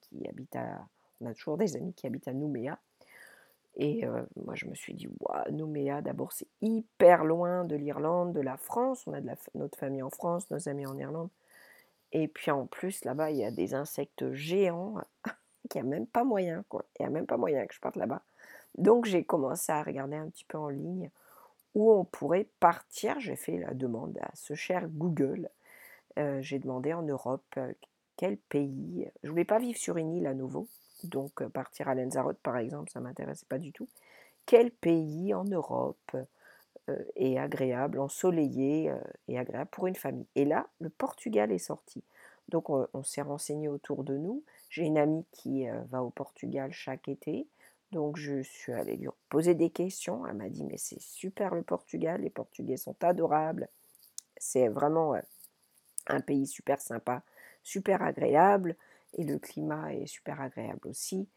qui 0.00 0.28
habitent 0.28 0.56
à. 0.56 0.86
On 1.20 1.26
a 1.26 1.34
toujours 1.34 1.58
des 1.58 1.76
amis 1.76 1.92
qui 1.92 2.06
habitent 2.06 2.28
à 2.28 2.32
Nouméa. 2.32 2.78
Et 3.76 4.04
euh, 4.04 4.22
moi, 4.44 4.54
je 4.54 4.66
me 4.66 4.74
suis 4.74 4.94
dit, 4.94 5.08
Nouméa, 5.50 6.02
d'abord, 6.02 6.32
c'est 6.32 6.48
hyper 6.60 7.24
loin 7.24 7.64
de 7.64 7.76
l'Irlande, 7.76 8.32
de 8.32 8.40
la 8.40 8.56
France. 8.56 9.06
On 9.06 9.12
a 9.12 9.20
de 9.20 9.26
la, 9.26 9.36
notre 9.54 9.78
famille 9.78 10.02
en 10.02 10.10
France, 10.10 10.50
nos 10.50 10.68
amis 10.68 10.86
en 10.86 10.98
Irlande. 10.98 11.28
Et 12.12 12.26
puis 12.26 12.50
en 12.50 12.66
plus, 12.66 13.04
là-bas, 13.04 13.30
il 13.30 13.36
y 13.36 13.44
a 13.44 13.50
des 13.50 13.74
insectes 13.74 14.32
géants 14.32 14.94
qu'il 15.70 15.82
n'y 15.82 15.88
a 15.88 15.90
même 15.90 16.06
pas 16.06 16.24
moyen, 16.24 16.64
quoi. 16.68 16.84
Il 16.98 17.02
n'y 17.02 17.06
a 17.06 17.10
même 17.10 17.26
pas 17.26 17.36
moyen 17.36 17.66
que 17.66 17.74
je 17.74 17.80
parte 17.80 17.96
là-bas. 17.96 18.22
Donc 18.76 19.04
j'ai 19.04 19.24
commencé 19.24 19.70
à 19.72 19.82
regarder 19.82 20.16
un 20.16 20.28
petit 20.28 20.44
peu 20.44 20.58
en 20.58 20.68
ligne 20.68 21.10
où 21.74 21.92
on 21.92 22.04
pourrait 22.04 22.48
partir. 22.60 23.18
J'ai 23.20 23.36
fait 23.36 23.58
la 23.58 23.74
demande 23.74 24.18
à 24.20 24.30
ce 24.34 24.54
cher 24.54 24.88
Google. 24.88 25.48
Euh, 26.18 26.42
j'ai 26.42 26.58
demandé 26.58 26.92
en 26.92 27.02
Europe 27.02 27.44
euh, 27.56 27.72
quel 28.16 28.36
pays. 28.36 29.08
Je 29.22 29.30
voulais 29.30 29.44
pas 29.44 29.58
vivre 29.58 29.78
sur 29.78 29.96
une 29.96 30.12
île 30.12 30.26
à 30.26 30.34
nouveau. 30.34 30.68
Donc 31.04 31.42
euh, 31.42 31.48
partir 31.48 31.88
à 31.88 31.94
Lanzarote, 31.94 32.38
par 32.38 32.56
exemple, 32.56 32.90
ça 32.90 33.00
m'intéressait 33.00 33.46
pas 33.48 33.58
du 33.58 33.72
tout. 33.72 33.88
Quel 34.46 34.70
pays 34.70 35.32
en 35.34 35.44
Europe 35.44 36.16
est 37.14 37.38
agréable, 37.38 38.00
ensoleillé 38.00 38.92
et 39.28 39.38
agréable 39.38 39.70
pour 39.70 39.86
une 39.86 39.94
famille? 39.94 40.26
Et 40.34 40.44
là, 40.44 40.66
le 40.80 40.88
Portugal 40.88 41.52
est 41.52 41.58
sorti. 41.58 42.02
Donc 42.48 42.68
on, 42.68 43.02
s'est 43.04 43.22
renseigné 43.22 43.68
autour 43.68 44.02
de 44.02 44.16
nous. 44.16 44.42
J'ai 44.70 44.82
une 44.82 44.98
amie 44.98 45.24
qui 45.30 45.66
va 45.90 46.02
au 46.02 46.10
Portugal 46.10 46.72
chaque 46.72 47.06
été. 47.06 47.46
Donc 47.92 48.16
je 48.16 48.42
suis 48.42 48.72
allée 48.72 48.96
lui 48.96 49.08
poser 49.28 49.54
des 49.54 49.70
questions. 49.70 50.26
Elle 50.26 50.36
m'a 50.36 50.48
dit 50.48 50.64
mais 50.64 50.78
c'est 50.78 51.00
super 51.00 51.54
le 51.54 51.62
Portugal, 51.62 52.20
les 52.20 52.30
Portugais 52.30 52.76
sont 52.76 52.96
adorables. 53.02 53.68
C'est 54.36 54.68
vraiment 54.68 55.16
un 56.06 56.20
pays 56.20 56.46
super 56.46 56.80
sympa, 56.80 57.22
super 57.62 58.02
agréable 58.02 58.76
et 59.14 59.24
le 59.24 59.38
climat 59.38 59.92
est 59.94 60.06
super 60.06 60.40
agréable 60.40 60.88
aussi. 60.88 61.28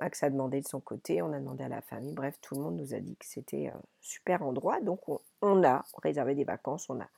Max 0.00 0.22
a 0.22 0.30
demandé 0.30 0.60
de 0.60 0.66
son 0.66 0.80
côté, 0.80 1.22
on 1.22 1.32
a 1.32 1.38
demandé 1.38 1.64
à 1.64 1.68
la 1.68 1.80
famille, 1.80 2.14
bref, 2.14 2.38
tout 2.40 2.56
le 2.56 2.62
monde 2.62 2.76
nous 2.76 2.94
a 2.94 3.00
dit 3.00 3.16
que 3.16 3.26
c'était 3.26 3.68
un 3.68 3.80
super 4.00 4.42
endroit. 4.42 4.80
Donc 4.80 5.08
on, 5.08 5.20
on 5.40 5.62
a 5.62 5.84
réservé 6.02 6.34
des 6.34 6.44
vacances, 6.44 6.90
on 6.90 7.00
a 7.00 7.08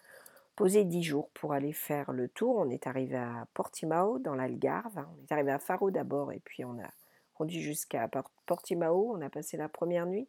posé 0.57 0.85
10 0.85 1.03
jours 1.03 1.29
pour 1.31 1.53
aller 1.53 1.73
faire 1.73 2.13
le 2.13 2.29
tour. 2.29 2.57
On 2.57 2.69
est 2.69 2.87
arrivé 2.87 3.17
à 3.17 3.47
Portimao 3.55 4.19
dans 4.19 4.35
l'Algarve, 4.35 4.99
on 4.99 5.23
est 5.23 5.33
arrivé 5.33 5.53
à 5.53 5.59
Faro 5.59 5.91
d'abord 5.91 6.33
et 6.33 6.41
puis 6.41 6.65
on 6.65 6.79
a 6.79 6.91
conduit 7.37 7.61
jusqu'à 7.61 8.09
Portimao, 8.47 9.13
on 9.15 9.21
a 9.21 9.31
passé 9.31 9.57
la 9.57 9.69
première 9.69 10.07
nuit. 10.07 10.29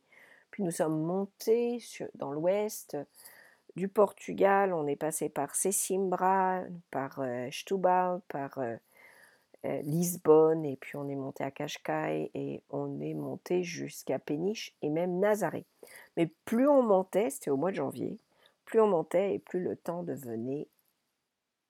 Puis 0.52 0.64
nous 0.64 0.72
sommes 0.72 1.02
montés 1.02 1.84
dans 2.16 2.32
l'ouest 2.32 2.98
du 3.76 3.88
Portugal, 3.88 4.74
on 4.74 4.88
est 4.88 4.96
passé 4.96 5.30
par 5.30 5.56
Sesimbra, 5.56 6.64
par 6.90 7.20
euh, 7.20 7.50
par 8.28 8.58
euh, 8.58 8.76
euh, 9.66 9.82
Lisbonne, 9.82 10.66
et 10.66 10.78
puis 10.78 10.96
on 10.98 11.08
est 11.08 11.16
monté 11.16 11.44
à 11.44 11.52
Cascais, 11.52 12.32
et 12.34 12.64
on 12.70 13.00
est 13.02 13.14
monté 13.14 13.64
jusqu'à 13.64 14.18
Péniche, 14.18 14.74
et 14.82 14.90
même 14.90 15.20
Nazaré. 15.20 15.66
Mais 16.16 16.32
plus 16.46 16.68
on 16.68 16.82
montait, 16.82 17.30
c'était 17.30 17.52
au 17.52 17.58
mois 17.58 17.72
de 17.72 17.76
janvier, 17.76 18.18
plus 18.66 18.80
on 18.80 18.88
montait, 18.88 19.36
et 19.36 19.40
plus 19.40 19.62
le 19.62 19.76
temps 19.76 20.04
devenait 20.04 20.68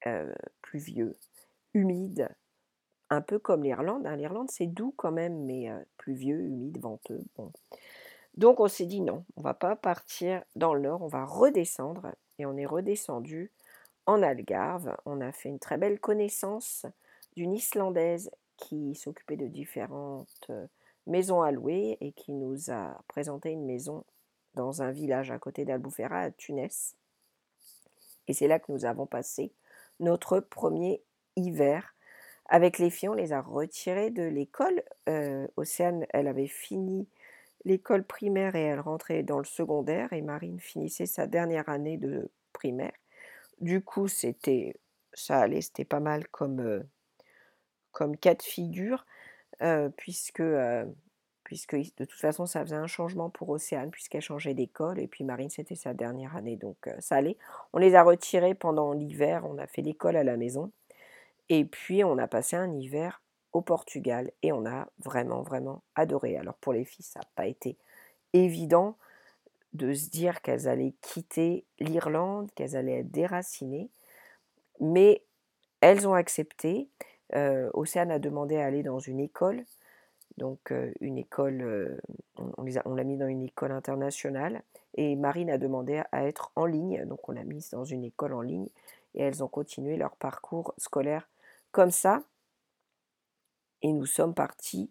euh, 0.06 0.34
pluvieux, 0.62 1.17
humide, 1.73 2.30
un 3.10 3.22
peu 3.22 3.39
comme 3.39 3.63
l'Irlande. 3.63 4.06
Hein. 4.06 4.15
L'Irlande, 4.15 4.52
c'est 4.52 4.67
doux 4.67 4.93
quand 4.98 5.12
même, 5.12 5.46
mais 5.46 5.70
pluvieux, 5.98 6.39
humide, 6.39 6.80
venteux. 6.80 7.24
Bon. 7.36 7.52
Donc 8.36 8.60
on 8.60 8.67
s'est 8.67 8.86
dit 8.86 9.02
non, 9.02 9.26
on 9.36 9.41
va 9.41 9.56
pas 9.56 9.76
partir 9.76 10.43
dans 10.56 10.74
le 10.74 10.82
nord, 10.82 11.02
on 11.02 11.08
va 11.08 11.26
redescendre. 11.26 12.13
Et 12.39 12.46
on 12.46 12.56
est 12.56 12.65
redescendu 12.65 13.52
en 14.06 14.22
Algarve. 14.22 14.96
On 15.06 15.22
a 15.22 15.32
fait 15.32 15.50
une 15.50 15.60
très 15.60 15.78
belle 15.78 16.00
connaissance 16.00 16.86
d'une 17.36 17.54
Islandaise 17.54 18.32
qui 18.58 18.96
s'occupait 18.96 19.38
de 19.38 19.48
différentes 19.48 20.52
maisons 21.06 21.41
à 21.41 21.52
louer 21.52 21.98
et 22.02 22.12
qui 22.12 22.34
nous 22.34 22.72
a 22.72 23.00
présenté 23.08 23.52
une 23.52 23.65
maison 23.65 24.04
dans 24.56 24.82
un 24.82 24.91
village 24.91 25.32
à 25.32 25.39
côté 25.39 25.65
d'Albufera, 25.65 26.20
à 26.20 26.32
Tunis. 26.32 26.96
Et 28.28 28.34
c'est 28.34 28.48
là 28.48 28.60
que 28.60 28.72
nous 28.72 28.86
avons 28.86 29.06
passé 29.06 29.54
notre 30.00 30.39
premier 30.39 31.04
hiver. 31.36 31.96
Avec 32.49 32.79
les 32.79 32.89
filles, 32.89 33.10
on 33.10 33.13
les 33.13 33.33
a 33.33 33.41
retirées 33.41 34.10
de 34.10 34.23
l'école. 34.23 34.81
Euh, 35.10 35.47
Océane, 35.57 36.05
elle 36.12 36.27
avait 36.27 36.47
fini 36.47 37.07
l'école 37.65 38.05
primaire 38.05 38.55
et 38.55 38.63
elle 38.63 38.79
rentrait 38.79 39.23
dans 39.23 39.39
le 39.39 39.45
secondaire 39.45 40.13
et 40.13 40.21
Marine 40.21 40.60
finissait 40.60 41.05
sa 41.05 41.27
dernière 41.27 41.67
année 41.67 41.97
de 41.97 42.31
primaire. 42.53 42.93
Du 43.60 43.81
coup, 43.81 44.07
c'était 44.07 44.75
ça 45.13 45.39
allait, 45.39 45.62
c'était 45.62 45.86
pas 45.86 45.99
mal 45.99 46.27
comme 46.29 46.62
euh, 46.62 46.83
comme 47.91 48.15
cas 48.15 48.36
de 48.36 48.43
figure, 48.43 49.05
puisque, 49.97 50.43
puisque 51.43 51.75
de 51.75 52.05
toute 52.05 52.19
façon 52.19 52.45
ça 52.45 52.62
faisait 52.62 52.75
un 52.75 52.86
changement 52.88 53.31
pour 53.31 53.49
Océane 53.49 53.89
puisqu'elle 53.89 54.21
changeait 54.21 54.53
d'école 54.53 54.99
et 54.99 55.07
puis 55.07 55.23
Marine 55.23 55.49
c'était 55.49 55.75
sa 55.75 55.95
dernière 55.95 56.36
année 56.36 56.57
donc 56.57 56.77
ça 56.99 57.15
allait. 57.15 57.38
On 57.73 57.79
les 57.79 57.95
a 57.95 58.03
retirés 58.03 58.53
pendant 58.53 58.93
l'hiver, 58.93 59.43
on 59.45 59.57
a 59.57 59.65
fait 59.65 59.81
l'école 59.81 60.15
à 60.15 60.23
la 60.23 60.38
maison 60.38 60.71
et 61.49 61.65
puis 61.65 62.03
on 62.03 62.17
a 62.17 62.27
passé 62.27 62.55
un 62.55 62.73
hiver 62.73 63.21
au 63.53 63.62
Portugal 63.62 64.31
et 64.43 64.51
on 64.51 64.65
a 64.65 64.88
vraiment 64.99 65.41
vraiment 65.41 65.83
adoré. 65.95 66.38
Alors 66.38 66.55
pour 66.55 66.73
les 66.73 66.86
filles 66.86 67.05
ça 67.05 67.19
n'a 67.19 67.27
pas 67.36 67.47
été 67.47 67.77
évident 68.33 68.97
de 69.73 69.93
se 69.93 70.10
dire 70.10 70.41
qu'elles 70.41 70.67
allaient 70.67 70.95
quitter 71.01 71.65
l'Irlande, 71.79 72.51
qu'elles 72.55 72.75
allaient 72.75 72.99
être 72.99 73.12
déracinées, 73.12 73.89
mais 74.79 75.23
elles 75.81 76.07
ont 76.07 76.13
accepté. 76.13 76.89
Océane 77.73 78.12
a 78.12 78.19
demandé 78.19 78.57
à 78.57 78.65
aller 78.65 78.83
dans 78.83 78.99
une 78.99 79.19
école 79.19 79.65
donc 80.38 80.71
une 81.01 81.17
école, 81.17 81.99
on, 82.38 82.93
l'a 82.93 83.03
mis 83.03 83.17
dans 83.17 83.27
une 83.27 83.41
école 83.41 83.71
internationale 83.71 84.62
et 84.93 85.15
Marine 85.15 85.49
a 85.49 85.57
demandé 85.57 86.03
à 86.12 86.25
être 86.25 86.51
en 86.55 86.65
ligne, 86.65 87.05
donc 87.05 87.27
on 87.27 87.31
l'a 87.31 87.43
mise 87.43 87.71
dans 87.71 87.83
une 87.83 88.03
école 88.03 88.33
en 88.33 88.41
ligne 88.41 88.67
et 89.15 89.23
elles 89.23 89.43
ont 89.43 89.47
continué 89.47 89.97
leur 89.97 90.15
parcours 90.15 90.75
scolaire 90.77 91.27
comme 91.77 91.91
ça. 91.91 92.23
Et 93.83 93.93
nous 93.93 94.07
sommes 94.07 94.33
partis 94.33 94.89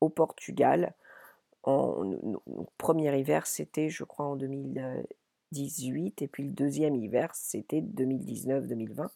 au 0.00 0.08
Portugal. 0.08 0.94
En, 1.64 2.12
premier 2.78 3.18
hiver, 3.18 3.44
c'était 3.44 3.88
je 3.88 4.04
crois 4.04 4.26
en 4.26 4.36
2018 4.36 6.22
et 6.22 6.28
puis 6.28 6.44
le 6.44 6.52
deuxième 6.52 6.94
hiver, 6.94 7.34
c'était 7.34 7.80
2019-2020, 7.80 9.08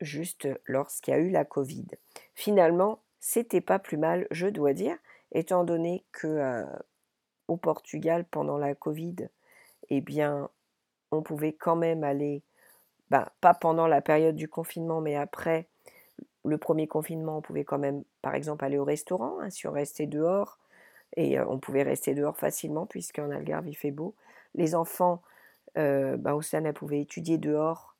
juste 0.00 0.48
lorsqu'il 0.64 1.14
y 1.14 1.16
a 1.16 1.20
eu 1.20 1.30
la 1.30 1.44
Covid. 1.44 1.86
Finalement, 2.34 3.00
c'était 3.20 3.60
pas 3.60 3.78
plus 3.78 3.96
mal, 3.96 4.26
je 4.32 4.48
dois 4.48 4.72
dire, 4.72 4.98
étant 5.30 5.62
donné 5.62 6.04
que 6.10 6.64
au 7.46 7.56
Portugal, 7.56 8.24
pendant 8.24 8.58
la 8.58 8.74
Covid, 8.74 9.28
eh 9.90 10.00
bien, 10.00 10.50
on 11.12 11.22
pouvait 11.22 11.52
quand 11.52 11.76
même 11.76 12.02
aller, 12.02 12.42
ben, 13.10 13.28
pas 13.40 13.54
pendant 13.54 13.86
la 13.86 14.00
période 14.00 14.34
du 14.34 14.48
confinement, 14.48 15.00
mais 15.00 15.14
après 15.14 15.68
le 16.44 16.58
premier 16.58 16.86
confinement, 16.86 17.38
on 17.38 17.42
pouvait 17.42 17.64
quand 17.64 17.78
même, 17.78 18.04
par 18.22 18.34
exemple, 18.34 18.64
aller 18.64 18.78
au 18.78 18.84
restaurant, 18.84 19.40
hein, 19.40 19.50
si 19.50 19.66
on 19.66 19.72
restait 19.72 20.06
dehors, 20.06 20.58
et 21.16 21.40
on 21.40 21.58
pouvait 21.58 21.82
rester 21.82 22.14
dehors 22.14 22.36
facilement, 22.36 22.86
puisqu'en 22.86 23.30
Algarve, 23.30 23.68
il 23.68 23.74
fait 23.74 23.92
beau. 23.92 24.14
Les 24.54 24.74
enfants, 24.74 25.22
euh, 25.78 26.16
ben, 26.16 26.34
Océane, 26.34 26.72
pouvaient 26.72 27.00
étudier 27.00 27.38
dehors 27.38 27.94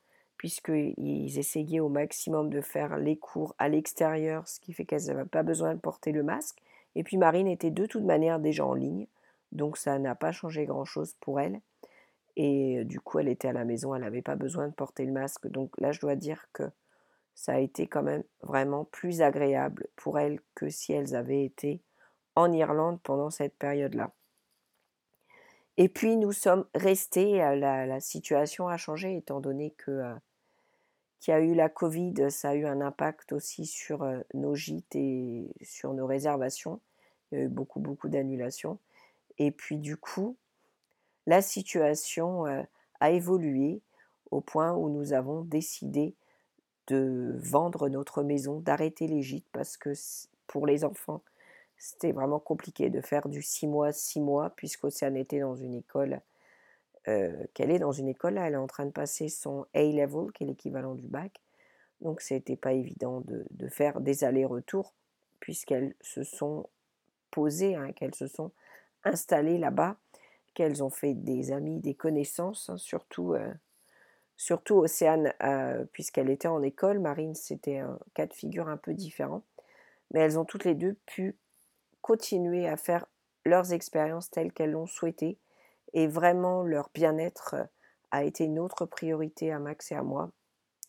puisqu'ils 0.45 1.39
essayaient 1.39 1.81
au 1.81 1.89
maximum 1.89 2.51
de 2.51 2.61
faire 2.61 2.99
les 2.99 3.17
cours 3.17 3.55
à 3.59 3.71
l'extérieur, 3.71 4.47
ce 4.47 4.61
qui 4.61 4.75
fait 4.75 4.85
qu'elles 4.85 5.07
n'avaient 5.07 5.25
pas 5.25 5.43
besoin 5.43 5.73
de 5.75 5.81
porter 5.81 6.13
le 6.13 6.23
masque. 6.23 6.59
Et 6.97 7.03
puis 7.03 7.17
Marine 7.17 7.47
était 7.47 7.71
de 7.71 7.87
toute 7.87 8.05
manière 8.05 8.39
déjà 8.39 8.67
en 8.67 8.75
ligne, 8.75 9.07
donc 9.53 9.79
ça 9.79 9.99
n'a 9.99 10.15
pas 10.15 10.33
changé 10.33 10.67
grand-chose 10.67 11.15
pour 11.21 11.41
elle. 11.41 11.61
Et 12.37 12.85
du 12.85 13.01
coup, 13.01 13.21
elle 13.21 13.29
était 13.29 13.49
à 13.49 13.53
la 13.53 13.65
maison, 13.65 13.95
elle 13.95 14.03
n'avait 14.03 14.21
pas 14.21 14.37
besoin 14.37 14.69
de 14.69 14.75
porter 14.75 15.07
le 15.07 15.13
masque. 15.13 15.47
Donc 15.47 15.71
là, 15.79 15.93
je 15.93 16.01
dois 16.01 16.15
dire 16.15 16.47
que 16.53 16.65
ça 17.35 17.55
a 17.55 17.59
été 17.59 17.87
quand 17.87 18.03
même 18.03 18.25
vraiment 18.43 18.85
plus 18.85 19.23
agréable 19.23 19.89
pour 19.97 20.19
elles 20.19 20.41
que 20.55 20.69
si 20.69 20.93
elles 20.93 21.15
avaient 21.15 21.45
été 21.45 21.83
en 22.37 22.53
Irlande 22.53 23.01
pendant 23.03 23.31
cette 23.31 23.57
période-là. 23.57 24.13
Et 25.77 25.89
puis 25.89 26.17
nous 26.17 26.33
sommes 26.33 26.67
restés, 26.75 27.39
la, 27.39 28.01
situation 28.01 28.69
a 28.69 28.77
changé 28.77 29.17
étant 29.17 29.41
donné 29.41 29.73
que 29.73 30.15
qui 31.19 31.33
a 31.33 31.41
eu 31.41 31.55
la 31.55 31.71
Covid, 31.71 32.31
ça 32.31 32.51
a 32.51 32.55
eu 32.55 32.67
un 32.67 32.83
impact 32.83 33.33
aussi 33.33 33.65
sur 33.65 34.07
nos 34.35 34.55
gîtes 34.55 34.95
et 34.95 35.55
sur 35.63 35.95
nos 35.95 36.07
réservations. 36.07 36.81
Il 37.33 37.39
y 37.39 37.41
a 37.41 37.45
eu 37.45 37.49
beaucoup, 37.49 37.81
beaucoup 37.81 38.09
d'annulations. 38.09 38.79
Et 39.39 39.51
puis 39.51 39.79
du 39.79 39.97
coup, 39.97 40.37
la 41.27 41.41
situation 41.41 42.45
a 43.01 43.11
évolué 43.11 43.81
au 44.31 44.41
point 44.41 44.75
où 44.75 44.91
nous 44.91 45.13
avons 45.13 45.43
décidé 45.43 46.15
de 46.89 47.35
vendre 47.39 47.89
notre 47.89 48.23
maison, 48.23 48.61
d'arrêter 48.61 49.07
les 49.07 49.23
gîtes 49.23 49.49
parce 49.53 49.77
que 49.77 49.93
pour 50.47 50.67
les 50.67 50.85
enfants, 50.85 51.23
c'était 51.79 52.13
vraiment 52.13 52.39
compliqué 52.39 52.91
de 52.91 53.01
faire 53.01 53.29
du 53.29 53.43
6 53.43 53.67
mois, 53.67 53.93
6 53.93 54.21
mois, 54.21 54.51
puisqu'Océane 54.51 55.17
était 55.17 55.41
dans 55.41 55.57
une 55.57 55.75
école 55.75 56.21
euh, 57.09 57.45
qu'elle 57.53 57.71
est 57.71 57.79
dans 57.79 57.93
une 57.93 58.09
école, 58.09 58.35
là, 58.35 58.47
elle 58.47 58.55
est 58.55 58.57
en 58.57 58.67
train 58.67 58.87
de 58.87 58.91
passer 58.91 59.29
son 59.29 59.67
A-level, 59.75 60.33
qui 60.33 60.45
est 60.45 60.47
l'équivalent 60.47 60.95
du 60.95 61.07
bac. 61.07 61.43
Donc, 62.01 62.23
c'était 62.23 62.57
pas 62.57 62.73
évident 62.73 63.21
de, 63.21 63.45
de 63.51 63.69
faire 63.69 64.01
des 64.01 64.25
allers-retours, 64.25 64.95
puisqu'elles 65.41 65.95
se 66.01 66.23
sont 66.23 66.67
posées, 67.31 67.75
hein, 67.75 67.93
qu'elles 67.93 68.15
se 68.15 68.27
sont 68.27 68.53
installées 69.05 69.59
là-bas, 69.59 69.97
qu'elles 70.55 70.83
ont 70.83 70.91
fait 70.91 71.13
des 71.13 71.53
amis, 71.53 71.81
des 71.81 71.95
connaissances, 71.95 72.71
hein, 72.71 72.79
surtout, 72.79 73.35
euh, 73.35 73.53
surtout 74.37 74.77
Océane, 74.77 75.33
euh, 75.43 75.85
puisqu'elle 75.93 76.31
était 76.31 76.49
en 76.49 76.63
école. 76.63 76.99
Marine, 76.99 77.35
c'était 77.35 77.79
un 77.79 77.99
cas 78.15 78.27
de 78.27 78.35
figure 78.35 78.69
un 78.69 78.77
peu 78.77 78.95
différent. 78.95 79.43
Mais 80.11 80.21
elles 80.21 80.39
ont 80.39 80.45
toutes 80.45 80.65
les 80.65 80.75
deux 80.75 80.97
pu 81.07 81.37
continuer 82.03 82.69
à 82.69 82.77
faire 82.77 83.07
leurs 83.45 83.73
expériences 83.73 84.31
telles 84.31 84.53
qu'elles 84.53 84.73
l'ont 84.73 84.87
souhaité 84.87 85.39
et 85.95 86.09
vraiment, 86.09 86.63
leur 86.63 86.91
bien-être 86.93 87.55
euh, 87.55 87.65
a 88.11 88.25
été 88.25 88.45
une 88.45 88.59
autre 88.59 88.85
priorité 88.85 89.53
à 89.53 89.59
Max 89.59 89.91
et 89.93 89.95
à 89.95 90.03
moi, 90.03 90.31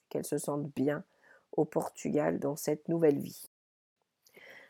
qu'elles 0.09 0.25
se 0.25 0.37
sentent 0.37 0.71
bien 0.75 1.03
au 1.51 1.63
Portugal 1.63 2.39
dans 2.39 2.55
cette 2.55 2.87
nouvelle 2.89 3.19
vie. 3.19 3.49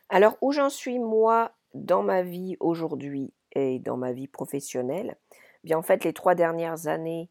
Alors, 0.08 0.36
où 0.40 0.52
j'en 0.52 0.70
suis 0.70 0.98
moi 0.98 1.52
dans 1.74 2.02
ma 2.02 2.22
vie 2.22 2.56
aujourd'hui 2.60 3.32
et 3.52 3.78
dans 3.78 3.96
ma 3.96 4.12
vie 4.12 4.28
professionnelle? 4.28 5.16
Bien, 5.64 5.78
en 5.78 5.82
fait, 5.82 6.04
les 6.04 6.12
trois 6.12 6.34
dernières 6.34 6.86
années, 6.86 7.28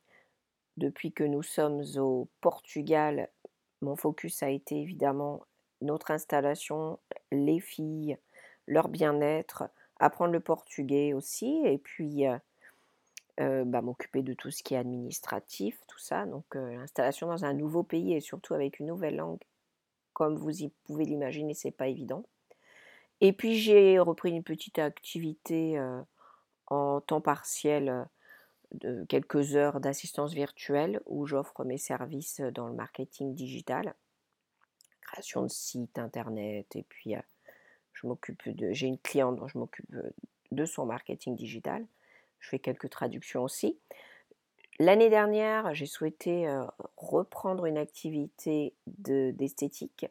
depuis 0.78 1.12
que 1.12 1.24
nous 1.24 1.44
sommes 1.44 1.84
au 1.98 2.28
Portugal, 2.42 3.30
mon 3.82 3.96
focus 3.96 4.44
a 4.44 4.50
été 4.50 4.80
évidemment 4.82 5.44
notre 5.82 6.12
installation, 6.12 7.00
les 7.32 7.60
filles, 7.60 8.18
leur 8.68 8.90
bien-être, 8.90 9.70
apprendre 10.00 10.34
le 10.34 10.40
portugais 10.40 11.14
aussi, 11.14 11.62
et 11.66 11.78
puis 11.78 12.26
euh, 13.40 13.64
bah, 13.66 13.82
m'occuper 13.82 14.24
de 14.24 14.34
tout 14.34 14.52
ce 14.52 14.64
qui 14.64 14.74
est 14.74 14.78
administratif, 14.78 15.80
tout 15.88 16.00
ça. 16.00 16.26
Donc 16.26 16.46
l'installation 16.56 17.28
dans 17.28 17.46
un 17.46 17.54
nouveau 17.54 17.84
pays 17.84 18.14
et 18.14 18.22
surtout 18.22 18.54
avec 18.54 18.80
une 18.80 18.88
nouvelle 18.88 19.18
langue, 19.18 19.44
comme 20.14 20.36
vous 20.36 20.64
y 20.64 20.70
pouvez 20.86 21.06
l'imaginer, 21.06 21.54
c'est 21.54 21.72
pas 21.72 21.88
évident. 21.88 22.24
Et 23.22 23.32
puis 23.32 23.56
j'ai 23.56 24.00
repris 24.00 24.32
une 24.32 24.44
petite 24.44 24.80
activité 24.80 25.80
en 26.68 27.02
temps 27.02 27.22
partiel 27.22 28.08
quelques 29.08 29.56
heures 29.56 29.80
d'assistance 29.80 30.34
virtuelle 30.34 31.02
où 31.06 31.26
j'offre 31.26 31.64
mes 31.64 31.78
services 31.78 32.42
dans 32.54 32.68
le 32.68 32.74
marketing 32.74 33.34
digital, 33.34 33.96
création 35.02 35.44
de 35.44 35.50
sites 35.50 36.00
internet 36.00 36.76
et 36.76 36.84
puis 36.84 37.16
je 37.94 38.08
m'occupe 38.08 38.50
de 38.50 38.72
j'ai 38.72 38.88
une 38.88 38.98
cliente 38.98 39.38
dont 39.38 39.48
je 39.48 39.58
m'occupe 39.58 39.94
de 40.52 40.66
son 40.66 40.86
marketing 40.86 41.36
digital 41.36 41.86
je 42.46 42.50
fais 42.50 42.60
quelques 42.60 42.90
traductions 42.90 43.44
aussi. 43.44 43.78
L'année 44.80 45.10
dernière, 45.10 45.74
j'ai 45.74 45.86
souhaité 45.86 46.48
reprendre 46.98 47.66
une 47.66 47.78
activité 47.78 48.74
d'esthétique. 48.88 50.06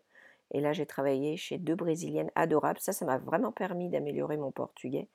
et 0.51 0.61
là, 0.61 0.73
j'ai 0.73 0.87
travaillé 0.87 1.37
chez 1.37 1.59
deux 1.59 1.75
Brésiliennes 1.75 2.31
adorables. 2.35 2.81
Ça, 2.81 2.93
ça 2.93 3.05
m'a 3.05 3.19
vraiment 3.19 3.53
permis 3.53 3.89
d'améliorer 3.89 4.37
mon 4.37 4.51
portugais 4.51 5.09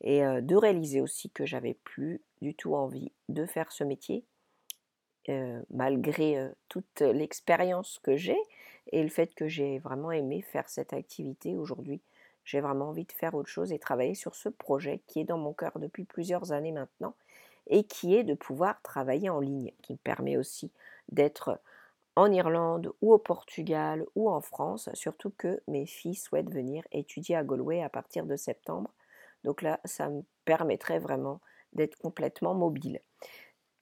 et 0.00 0.20
de 0.20 0.56
réaliser 0.56 1.00
aussi 1.00 1.30
que 1.30 1.44
j'avais 1.44 1.74
plus 1.84 2.22
du 2.44 2.54
tout 2.54 2.74
envie 2.74 3.10
de 3.30 3.46
faire 3.46 3.72
ce 3.72 3.84
métier, 3.84 4.24
malgré 5.70 6.50
toute 6.68 7.00
l'expérience 7.00 7.98
que 8.02 8.16
j'ai 8.16 8.38
et 8.92 9.02
le 9.02 9.08
fait 9.08 9.34
que 9.34 9.48
j'ai 9.48 9.78
vraiment 9.78 10.12
aimé 10.12 10.42
faire 10.42 10.68
cette 10.68 10.92
activité 10.92 11.56
aujourd'hui. 11.56 12.02
J'ai 12.44 12.60
vraiment 12.60 12.90
envie 12.90 13.06
de 13.06 13.12
faire 13.12 13.34
autre 13.34 13.48
chose 13.48 13.72
et 13.72 13.78
travailler 13.78 14.14
sur 14.14 14.34
ce 14.34 14.50
projet 14.50 15.00
qui 15.06 15.20
est 15.20 15.24
dans 15.24 15.38
mon 15.38 15.54
cœur 15.54 15.78
depuis 15.78 16.04
plusieurs 16.04 16.52
années 16.52 16.72
maintenant 16.72 17.14
et 17.68 17.84
qui 17.84 18.14
est 18.14 18.24
de 18.24 18.34
pouvoir 18.34 18.82
travailler 18.82 19.30
en 19.30 19.40
ligne, 19.40 19.72
qui 19.80 19.94
me 19.94 19.98
permet 19.98 20.36
aussi 20.36 20.70
d'être 21.08 21.58
en 22.14 22.30
Irlande 22.30 22.92
ou 23.00 23.14
au 23.14 23.18
Portugal 23.18 24.04
ou 24.14 24.28
en 24.28 24.42
France, 24.42 24.90
surtout 24.92 25.30
que 25.30 25.62
mes 25.66 25.86
filles 25.86 26.14
souhaitent 26.14 26.52
venir 26.52 26.84
étudier 26.92 27.36
à 27.36 27.42
Galway 27.42 27.82
à 27.82 27.88
partir 27.88 28.26
de 28.26 28.36
septembre. 28.36 28.92
Donc 29.42 29.62
là, 29.62 29.80
ça 29.86 30.10
me 30.10 30.22
permettrait 30.44 30.98
vraiment 30.98 31.40
d'être 31.74 31.96
complètement 31.96 32.54
mobile. 32.54 33.00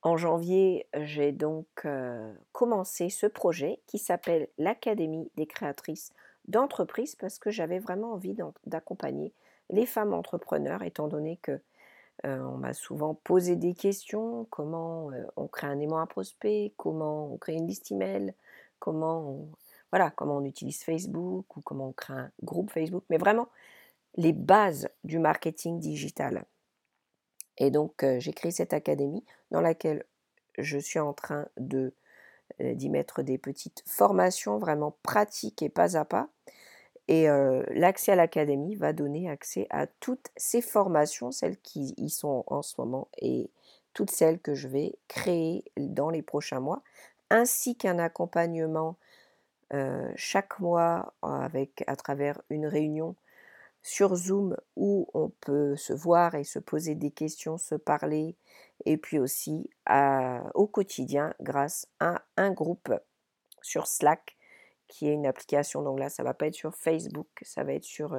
En 0.03 0.17
janvier, 0.17 0.89
j'ai 0.95 1.31
donc 1.31 1.67
euh, 1.85 2.35
commencé 2.51 3.09
ce 3.09 3.27
projet 3.27 3.81
qui 3.87 3.99
s'appelle 3.99 4.49
l'Académie 4.59 5.31
des 5.37 5.47
créatrices 5.47 6.13
d'entreprise 6.49 7.15
parce 7.15 7.39
que 7.39 7.51
j'avais 7.51 7.79
vraiment 7.79 8.15
envie 8.15 8.37
d'accompagner 8.67 9.33
les 9.71 9.87
femmes 9.87 10.13
entrepreneurs, 10.13 10.83
étant 10.83 11.07
donné 11.07 11.37
que 11.37 11.61
euh, 12.27 12.41
on 12.41 12.59
m'a 12.59 12.75
souvent 12.75 13.15
posé 13.15 13.55
des 13.55 13.75
questions, 13.75 14.47
comment 14.51 15.13
euh, 15.13 15.25
on 15.37 15.47
crée 15.47 15.69
un 15.69 15.79
aimant 15.79 16.01
à 16.01 16.07
prospect, 16.07 16.75
comment 16.77 17.33
on 17.33 17.39
crée 17.39 17.55
une 17.55 17.69
liste 17.69 17.93
email, 17.93 18.35
comment 18.81 19.49
voilà, 19.93 20.11
comment 20.11 20.39
on 20.39 20.45
utilise 20.45 20.83
Facebook 20.83 21.57
ou 21.57 21.61
comment 21.61 21.89
on 21.89 21.93
crée 21.93 22.15
un 22.15 22.31
groupe 22.43 22.71
Facebook, 22.71 23.05
mais 23.09 23.19
vraiment 23.19 23.49
les 24.17 24.33
bases 24.33 24.89
du 25.05 25.19
marketing 25.19 25.79
digital. 25.79 26.45
Et 27.59 27.71
donc, 27.71 28.05
j'ai 28.19 28.33
créé 28.33 28.51
cette 28.51 28.73
académie 28.73 29.25
dans 29.51 29.61
laquelle 29.61 30.05
je 30.59 30.79
suis 30.79 30.99
en 30.99 31.13
train 31.13 31.47
de 31.57 31.95
d'y 32.61 32.91
mettre 32.91 33.23
des 33.23 33.39
petites 33.39 33.83
formations 33.87 34.59
vraiment 34.59 34.95
pratiques 35.03 35.63
et 35.63 35.71
pas 35.71 35.97
à 35.97 36.05
pas. 36.05 36.29
Et 37.09 37.27
l'accès 37.71 38.13
à 38.13 38.17
l'académie 38.17 38.77
va 38.77 38.93
donner 38.93 39.29
accès 39.31 39.67
à 39.71 39.87
toutes 39.87 40.29
ces 40.37 40.61
formations, 40.61 41.33
celles 41.33 41.59
qui 41.59 41.95
y 41.97 42.11
sont 42.11 42.45
en 42.47 42.63
ce 42.63 42.75
moment 42.79 43.09
et 43.19 43.51
toutes 43.95 44.11
celles 44.11 44.39
que 44.39 44.55
je 44.55 44.69
vais 44.69 44.95
créer 45.09 45.65
dans 45.77 46.11
les 46.11 46.23
prochains 46.23 46.61
mois, 46.61 46.83
ainsi 47.31 47.77
qu'un 47.77 47.99
accompagnement 47.99 48.97
chaque 50.15 50.61
mois 50.61 51.15
avec, 51.23 51.83
à 51.87 51.97
travers 51.97 52.41
une 52.51 52.67
réunion 52.67 53.17
sur 53.83 54.15
Zoom 54.15 54.57
où 54.77 55.09
on 55.13 55.31
peut 55.41 55.77
se 55.77 55.93
voir 55.93 56.35
et 56.35 56.45
se 56.45 56.59
poser 56.59 56.95
des 56.95 57.11
questions, 57.11 57.59
se 57.59 57.75
parler, 57.75 58.37
et 58.85 58.97
puis 58.97 59.19
aussi 59.19 59.69
au 60.55 60.67
quotidien 60.67 61.35
grâce 61.41 61.89
à 62.01 62.23
un 62.37 62.53
groupe 62.53 62.93
sur 63.61 63.87
Slack 63.87 64.37
qui 64.89 65.09
est 65.09 65.13
une 65.13 65.27
application. 65.27 65.83
Donc 65.83 65.99
là, 65.99 66.09
ça 66.09 66.23
va 66.23 66.35
pas 66.35 66.47
être 66.47 66.55
sur 66.55 66.75
Facebook, 66.75 67.29
ça 67.43 67.65
va 67.65 67.73
être 67.73 67.85
sur 67.85 68.17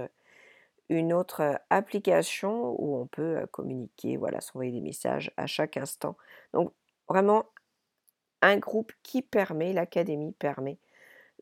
une 0.90 1.14
autre 1.14 1.60
application 1.70 2.76
où 2.78 2.98
on 2.98 3.08
peut 3.08 3.46
communiquer, 3.52 4.18
voilà, 4.18 4.42
s'envoyer 4.42 4.72
des 4.72 4.82
messages 4.82 5.32
à 5.38 5.48
chaque 5.48 5.78
instant. 5.78 6.18
Donc 6.54 6.74
vraiment 7.08 7.46
un 8.42 8.58
groupe 8.58 8.92
qui 9.02 9.22
permet, 9.22 9.72
l'académie 9.72 10.34
permet 10.34 10.78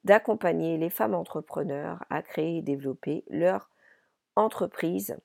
d'accompagner 0.04 0.78
les 0.78 0.92
femmes 0.92 1.16
entrepreneurs 1.16 2.06
à 2.12 2.22
créer 2.22 2.58
et 2.58 2.62
développer 2.62 3.24
leur 3.30 3.71
entreprise 4.42 5.18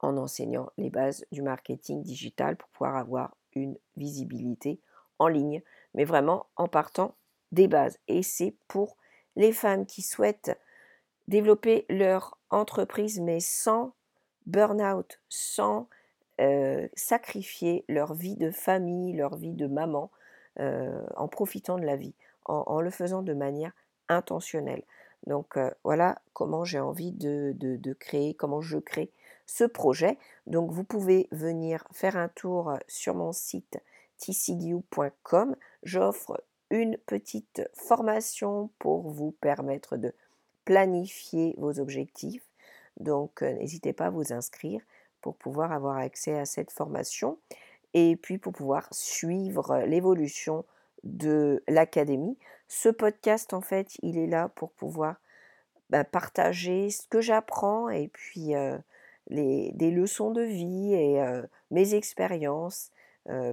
en 0.00 0.16
enseignant 0.16 0.70
les 0.76 0.90
bases 0.90 1.26
du 1.32 1.42
marketing 1.42 2.02
digital 2.02 2.56
pour 2.56 2.68
pouvoir 2.70 2.96
avoir 2.96 3.36
une 3.54 3.76
visibilité 3.96 4.80
en 5.18 5.28
ligne, 5.28 5.62
mais 5.94 6.04
vraiment 6.04 6.46
en 6.56 6.68
partant 6.68 7.16
des 7.50 7.66
bases. 7.66 7.98
Et 8.06 8.22
c'est 8.22 8.56
pour 8.68 8.96
les 9.36 9.52
femmes 9.52 9.86
qui 9.86 10.02
souhaitent 10.02 10.58
développer 11.26 11.84
leur 11.88 12.38
entreprise, 12.50 13.20
mais 13.20 13.40
sans 13.40 13.94
burn-out, 14.46 15.20
sans 15.28 15.88
euh, 16.40 16.88
sacrifier 16.94 17.84
leur 17.88 18.14
vie 18.14 18.36
de 18.36 18.50
famille, 18.50 19.14
leur 19.14 19.36
vie 19.36 19.54
de 19.54 19.66
maman, 19.66 20.10
euh, 20.60 21.04
en 21.16 21.28
profitant 21.28 21.78
de 21.78 21.84
la 21.84 21.96
vie, 21.96 22.14
en, 22.46 22.80
le 22.80 22.90
faisant 22.90 23.22
de 23.22 23.34
manière 23.34 23.72
intentionnelle. 24.08 24.82
Donc 25.26 25.58
voilà 25.84 26.20
comment 26.32 26.64
j'ai 26.64 26.80
envie 26.80 27.12
de, 27.12 27.92
créer, 27.98 28.34
comment 28.34 28.60
je 28.60 28.78
crée 28.78 29.10
ce 29.46 29.64
projet. 29.64 30.18
Donc 30.46 30.70
vous 30.70 30.84
pouvez 30.84 31.28
venir 31.32 31.84
faire 31.92 32.16
un 32.16 32.28
tour 32.28 32.74
sur 32.86 33.14
mon 33.14 33.32
site 33.32 33.78
tcgu.com. 34.18 35.56
J'offre 35.82 36.42
une 36.70 36.98
petite 36.98 37.62
formation 37.74 38.70
pour 38.78 39.08
vous 39.08 39.32
permettre 39.40 39.96
de 39.96 40.14
planifier 40.64 41.54
vos 41.58 41.80
objectifs. 41.80 42.44
Donc 42.98 43.42
n'hésitez 43.42 43.92
pas 43.92 44.06
à 44.06 44.10
vous 44.10 44.32
inscrire 44.32 44.80
pour 45.20 45.36
pouvoir 45.36 45.72
avoir 45.72 45.96
accès 45.96 46.38
à 46.38 46.44
cette 46.44 46.70
formation 46.70 47.38
et 47.94 48.16
puis 48.16 48.38
pour 48.38 48.52
pouvoir 48.52 48.88
suivre 48.92 49.78
l'évolution 49.86 50.64
de 51.16 51.62
l'académie. 51.68 52.38
Ce 52.68 52.88
podcast, 52.88 53.54
en 53.54 53.60
fait, 53.60 53.96
il 54.02 54.18
est 54.18 54.26
là 54.26 54.48
pour 54.54 54.72
pouvoir 54.72 55.16
bah, 55.90 56.04
partager 56.04 56.90
ce 56.90 57.06
que 57.08 57.20
j'apprends 57.20 57.88
et 57.88 58.08
puis 58.08 58.52
les, 59.28 59.72
des 59.72 59.90
leçons 59.90 60.30
de 60.30 60.42
vie 60.42 60.94
et 60.94 61.22
mes 61.70 61.94
expériences, 61.94 62.90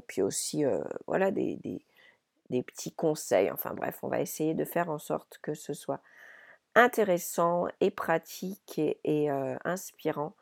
puis 0.07 0.21
aussi 0.21 0.63
voilà 1.07 1.31
des, 1.31 1.59
des, 2.49 2.63
petits 2.63 2.91
conseils. 2.91 3.49
Enfin 3.51 3.73
bref, 3.73 3.99
on 4.03 4.09
va 4.09 4.19
essayer 4.19 4.53
de 4.53 4.65
faire 4.65 4.89
en 4.89 4.99
sorte 4.99 5.39
que 5.41 5.53
ce 5.53 5.73
soit 5.73 6.01
intéressant 6.75 7.67
et 7.79 7.91
pratique 7.91 8.79
et, 9.05 9.29
inspirant 9.63 10.33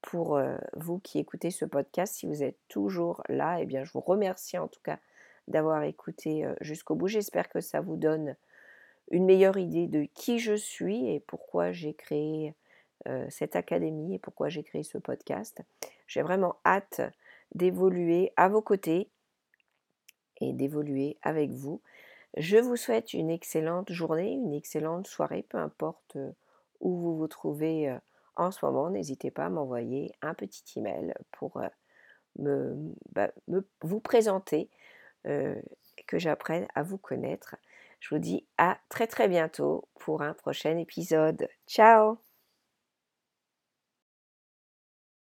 pour 0.00 0.40
vous 0.74 1.00
qui 1.00 1.18
écoutez 1.18 1.50
ce 1.50 1.64
podcast. 1.64 2.14
Si 2.14 2.26
vous 2.26 2.44
êtes 2.44 2.58
toujours 2.68 3.24
là, 3.28 3.58
eh 3.60 3.66
bien 3.66 3.82
je 3.82 3.92
vous 3.92 4.00
remercie 4.00 4.58
en 4.58 4.68
tout 4.68 4.80
cas 4.84 5.00
d'avoir 5.48 5.82
écouté 5.84 6.46
jusqu'au 6.60 6.94
bout. 6.94 7.08
J'espère 7.08 7.48
que 7.48 7.60
ça 7.60 7.80
vous 7.80 7.96
donne 7.96 8.36
une 9.10 9.24
meilleure 9.24 9.58
idée 9.58 9.88
de 9.88 10.06
qui 10.14 10.38
je 10.38 10.54
suis 10.54 11.10
et 11.10 11.20
pourquoi 11.20 11.72
j'ai 11.72 11.94
créé 11.94 12.54
cette 13.28 13.56
académie 13.56 14.14
et 14.14 14.18
pourquoi 14.18 14.48
j'ai 14.48 14.62
créé 14.62 14.84
ce 14.84 14.98
podcast. 14.98 15.60
J'ai 16.06 16.22
vraiment 16.22 16.56
hâte 16.64 17.00
d'évoluer 17.54 18.32
à 18.36 18.48
vos 18.48 18.62
côtés 18.62 19.10
et 20.40 20.52
d'évoluer 20.52 21.18
avec 21.22 21.50
vous. 21.50 21.80
Je 22.36 22.56
vous 22.56 22.76
souhaite 22.76 23.12
une 23.12 23.30
excellente 23.30 23.92
journée, 23.92 24.32
une 24.32 24.54
excellente 24.54 25.06
soirée, 25.06 25.44
peu 25.48 25.58
importe 25.58 26.16
où 26.80 26.96
vous 26.96 27.16
vous 27.16 27.28
trouvez 27.28 27.94
en 28.36 28.50
ce 28.50 28.64
moment. 28.64 28.90
N'hésitez 28.90 29.30
pas 29.30 29.46
à 29.46 29.50
m'envoyer 29.50 30.12
un 30.22 30.34
petit 30.34 30.78
email 30.78 31.14
pour 31.30 31.60
me, 32.38 32.94
bah, 33.12 33.30
me, 33.48 33.66
vous 33.82 34.00
présenter 34.00 34.70
que 35.24 36.18
j'apprenne 36.18 36.66
à 36.74 36.82
vous 36.82 36.98
connaître. 36.98 37.56
Je 38.00 38.14
vous 38.14 38.20
dis 38.20 38.46
à 38.58 38.78
très 38.88 39.06
très 39.06 39.28
bientôt 39.28 39.88
pour 40.00 40.22
un 40.22 40.34
prochain 40.34 40.76
épisode. 40.76 41.48
Ciao 41.66 42.31